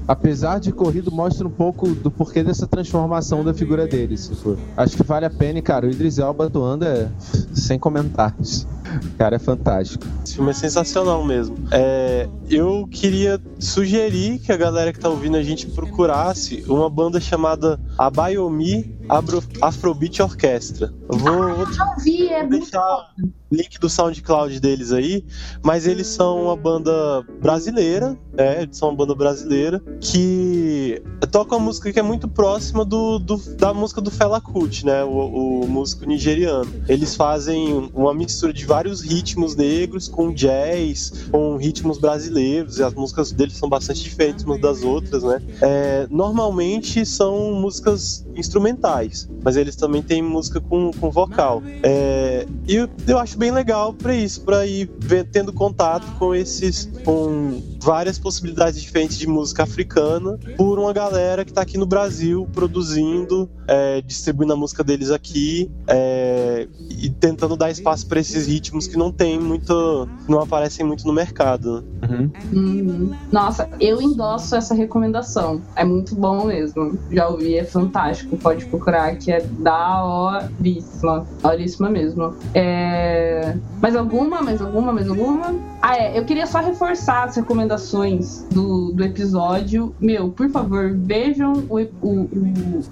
[0.07, 4.57] apesar de corrido, mostra um pouco do porquê dessa transformação da figura dele, sacou?
[4.75, 7.09] Acho que vale a pena e, cara, o Idris Elba atuando é
[7.53, 8.67] sem comentários.
[9.13, 10.05] O cara é fantástico.
[10.23, 11.55] Esse filme é sensacional mesmo.
[11.71, 17.19] É, eu queria sugerir que a galera que tá ouvindo a gente procurasse uma banda
[17.19, 20.93] chamada Abayomi Abro- Afrobeat Orchestra.
[21.11, 23.13] Eu vou, vou Eu vi, é muito deixar
[23.51, 25.23] link do SoundCloud deles aí,
[25.63, 31.01] mas eles são uma banda brasileira, é, eles são uma banda brasileira que
[31.31, 35.03] toca uma música que é muito próxima do, do- da música do Fela Kuti, né,
[35.03, 36.69] o, o músico nigeriano.
[36.89, 42.93] Eles fazem uma mistura de vários ritmos negros com jazz, com ritmos brasileiros, e as
[42.93, 45.41] músicas deles são bastante diferentes umas das outras, né.
[45.61, 51.63] É, normalmente são músicas instrumentais, mas eles também têm música com, com vocal.
[51.83, 54.89] É, e eu, eu acho bem legal pra isso, pra ir
[55.31, 61.53] tendo contato com esses, com várias possibilidades diferentes de música africana por uma galera que
[61.53, 67.69] tá aqui no Brasil produzindo, é, distribuindo a música deles aqui é, e tentando dar
[67.69, 71.83] espaço pra esses ritmos que não tem muito, não aparecem muito no mercado.
[72.01, 72.31] né?
[72.51, 73.11] Uhum.
[73.31, 75.61] Nossa, eu endosso essa recomendação.
[75.75, 76.97] É muito bom mesmo.
[77.11, 78.35] Já ouvi, é fantástico.
[78.37, 81.27] Pode procurar, que é da horíssima.
[81.43, 82.33] Horíssima mesmo.
[82.55, 83.55] É...
[83.79, 84.41] Mais alguma?
[84.41, 84.91] Mais alguma?
[84.91, 85.53] Mais alguma?
[85.87, 86.17] Ah, é.
[86.17, 89.95] Eu queria só reforçar as recomendações do, do episódio.
[90.01, 92.83] Meu, por favor, vejam o, o, o,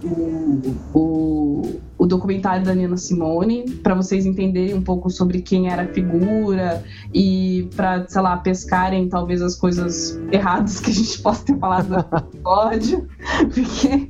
[0.94, 5.88] o, o, documentário da Nina Simone, para vocês entenderem um pouco sobre quem era a
[5.88, 11.58] figura e para, sei lá, pescarem talvez as coisas erradas que a gente possa ter
[11.58, 13.08] falado no episódio,
[13.52, 14.08] porque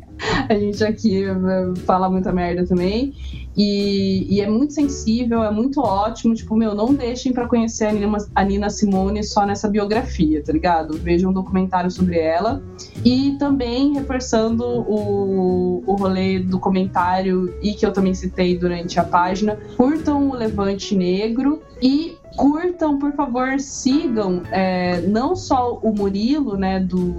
[0.50, 3.14] a gente aqui eh, fala muita merda também.
[3.56, 6.34] E, e é muito sensível, é muito ótimo.
[6.34, 10.52] Tipo, meu, não deixem pra conhecer a Nina, a Nina Simone só nessa biografia, tá
[10.52, 10.98] ligado?
[10.98, 12.64] Vejam um documentário sobre ela.
[13.06, 19.04] E também reforçando o, o rolê do comentário e que eu também citei durante a
[19.04, 26.58] página, curtam o Levante Negro e curtam, por favor, sigam é, não só o Murilo,
[26.58, 27.12] né, do,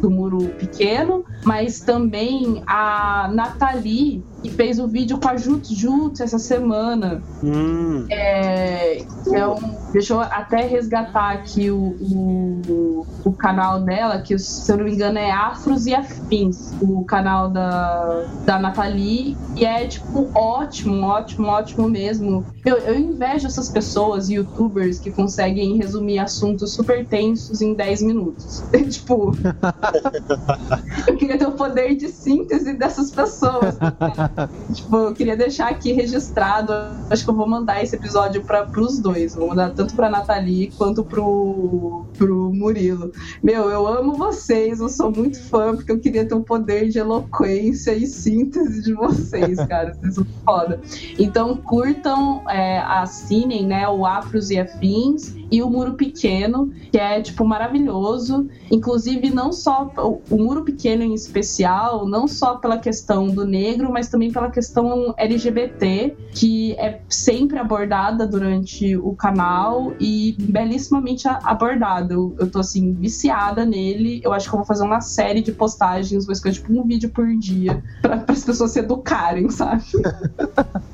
[0.00, 6.22] do Muro Pequeno, mas também a Nathalie, que fez o vídeo com a Jutsu Jutsu
[6.22, 7.22] essa semana.
[7.42, 8.98] Hum, É,
[9.32, 14.76] é um- deixa eu até resgatar aqui o, o, o canal dela, que se eu
[14.76, 20.30] não me engano é Afros e Afins, o canal da, da Nathalie, e é tipo
[20.34, 22.44] ótimo, ótimo, ótimo mesmo.
[22.64, 28.62] Eu, eu invejo essas pessoas, youtubers, que conseguem resumir assuntos super tensos em 10 minutos.
[28.90, 29.32] tipo,
[31.06, 33.76] eu queria ter o poder de síntese dessas pessoas.
[34.72, 36.72] tipo, eu queria deixar aqui registrado.
[37.10, 39.34] Acho que eu vou mandar esse episódio para pros dois.
[39.34, 43.12] Vou mandar tanto pra Nathalie quanto pro, pro Murilo.
[43.42, 46.98] Meu, eu amo vocês, eu sou muito fã, porque eu queria ter o poder de
[46.98, 49.94] eloquência e síntese de vocês, cara.
[49.94, 50.80] Vocês são foda.
[51.18, 57.20] Então curtam, é, assinem, né, o Afros e Afins e o Muro Pequeno, que é,
[57.20, 58.48] tipo, maravilhoso.
[58.70, 64.08] Inclusive, não só o, Muro Pequeno em especial, não só pela questão do negro, mas
[64.08, 72.14] também pela questão LGBT, que é sempre abordada durante o canal e belíssimamente abordada.
[72.14, 74.22] Eu, eu tô, assim, viciada nele.
[74.24, 77.10] Eu acho que eu vou fazer uma série de postagens, vou escrever, tipo, um vídeo
[77.10, 79.84] por dia, para as pessoas se educarem, sabe?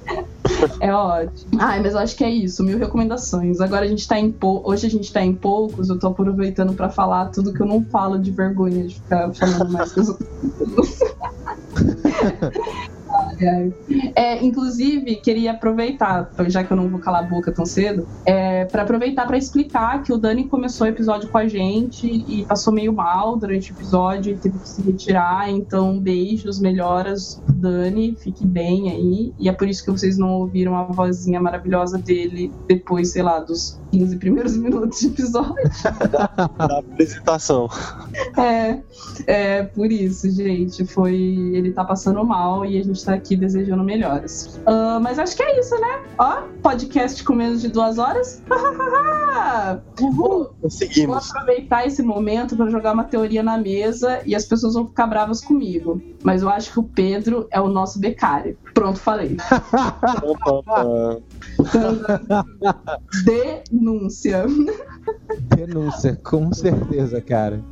[0.80, 1.52] É ótimo.
[1.58, 3.60] Ai, mas eu acho que é isso, mil recomendações.
[3.60, 4.62] Agora a gente tá em pou...
[4.64, 7.84] Hoje a gente tá em poucos, eu tô aproveitando pra falar tudo que eu não
[7.84, 10.28] falo de vergonha de ficar falando mais que os outros.
[14.14, 18.64] É, inclusive, queria aproveitar, já que eu não vou calar a boca tão cedo, é,
[18.64, 22.72] para aproveitar para explicar que o Dani começou o episódio com a gente e passou
[22.72, 25.50] meio mal durante o episódio e teve que se retirar.
[25.50, 29.32] Então, beijos, melhoras, Dani, fique bem aí.
[29.38, 33.38] E é por isso que vocês não ouviram a vozinha maravilhosa dele depois, sei lá,
[33.38, 35.54] dos 15 primeiros minutos de episódio.
[36.58, 37.68] da apresentação.
[38.36, 38.80] É,
[39.26, 40.84] é por isso, gente.
[40.86, 41.14] Foi.
[41.14, 44.60] Ele tá passando mal e a gente tá aqui desejando melhoras.
[44.66, 46.02] Ah, mas acho que é isso, né?
[46.18, 48.42] Ó, podcast com menos de duas horas.
[50.00, 50.12] Uhul!
[50.18, 51.30] Vou Conseguimos.
[51.30, 55.40] aproveitar esse momento pra jogar uma teoria na mesa e as pessoas vão ficar bravas
[55.40, 56.00] comigo.
[56.22, 58.56] Mas eu acho que o Pedro é o nosso becário.
[58.74, 59.36] Pronto, falei.
[63.78, 64.44] Denúncia.
[65.56, 67.62] Denúncia, com certeza, cara.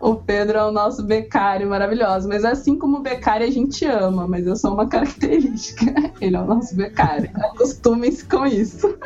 [0.00, 2.26] O Pedro é o nosso becário maravilhoso.
[2.28, 5.84] Mas assim como o becário a gente ama, mas é só uma característica.
[6.20, 7.30] Ele é o nosso becário.
[7.34, 8.88] Acostumem-se com isso.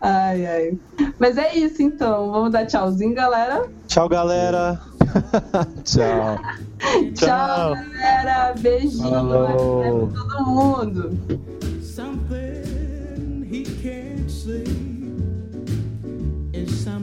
[0.00, 0.78] Ai, ai.
[1.18, 2.32] Mas é isso então.
[2.32, 3.68] Vamos dar tchauzinho, galera.
[3.86, 4.80] Tchau, galera.
[5.84, 6.38] Tchau.
[7.14, 8.54] Tchau, galera.
[8.58, 10.10] Beijinho.
[10.12, 11.18] Todo mundo.
[11.82, 12.47] Something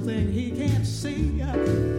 [0.05, 1.94] something he can't see.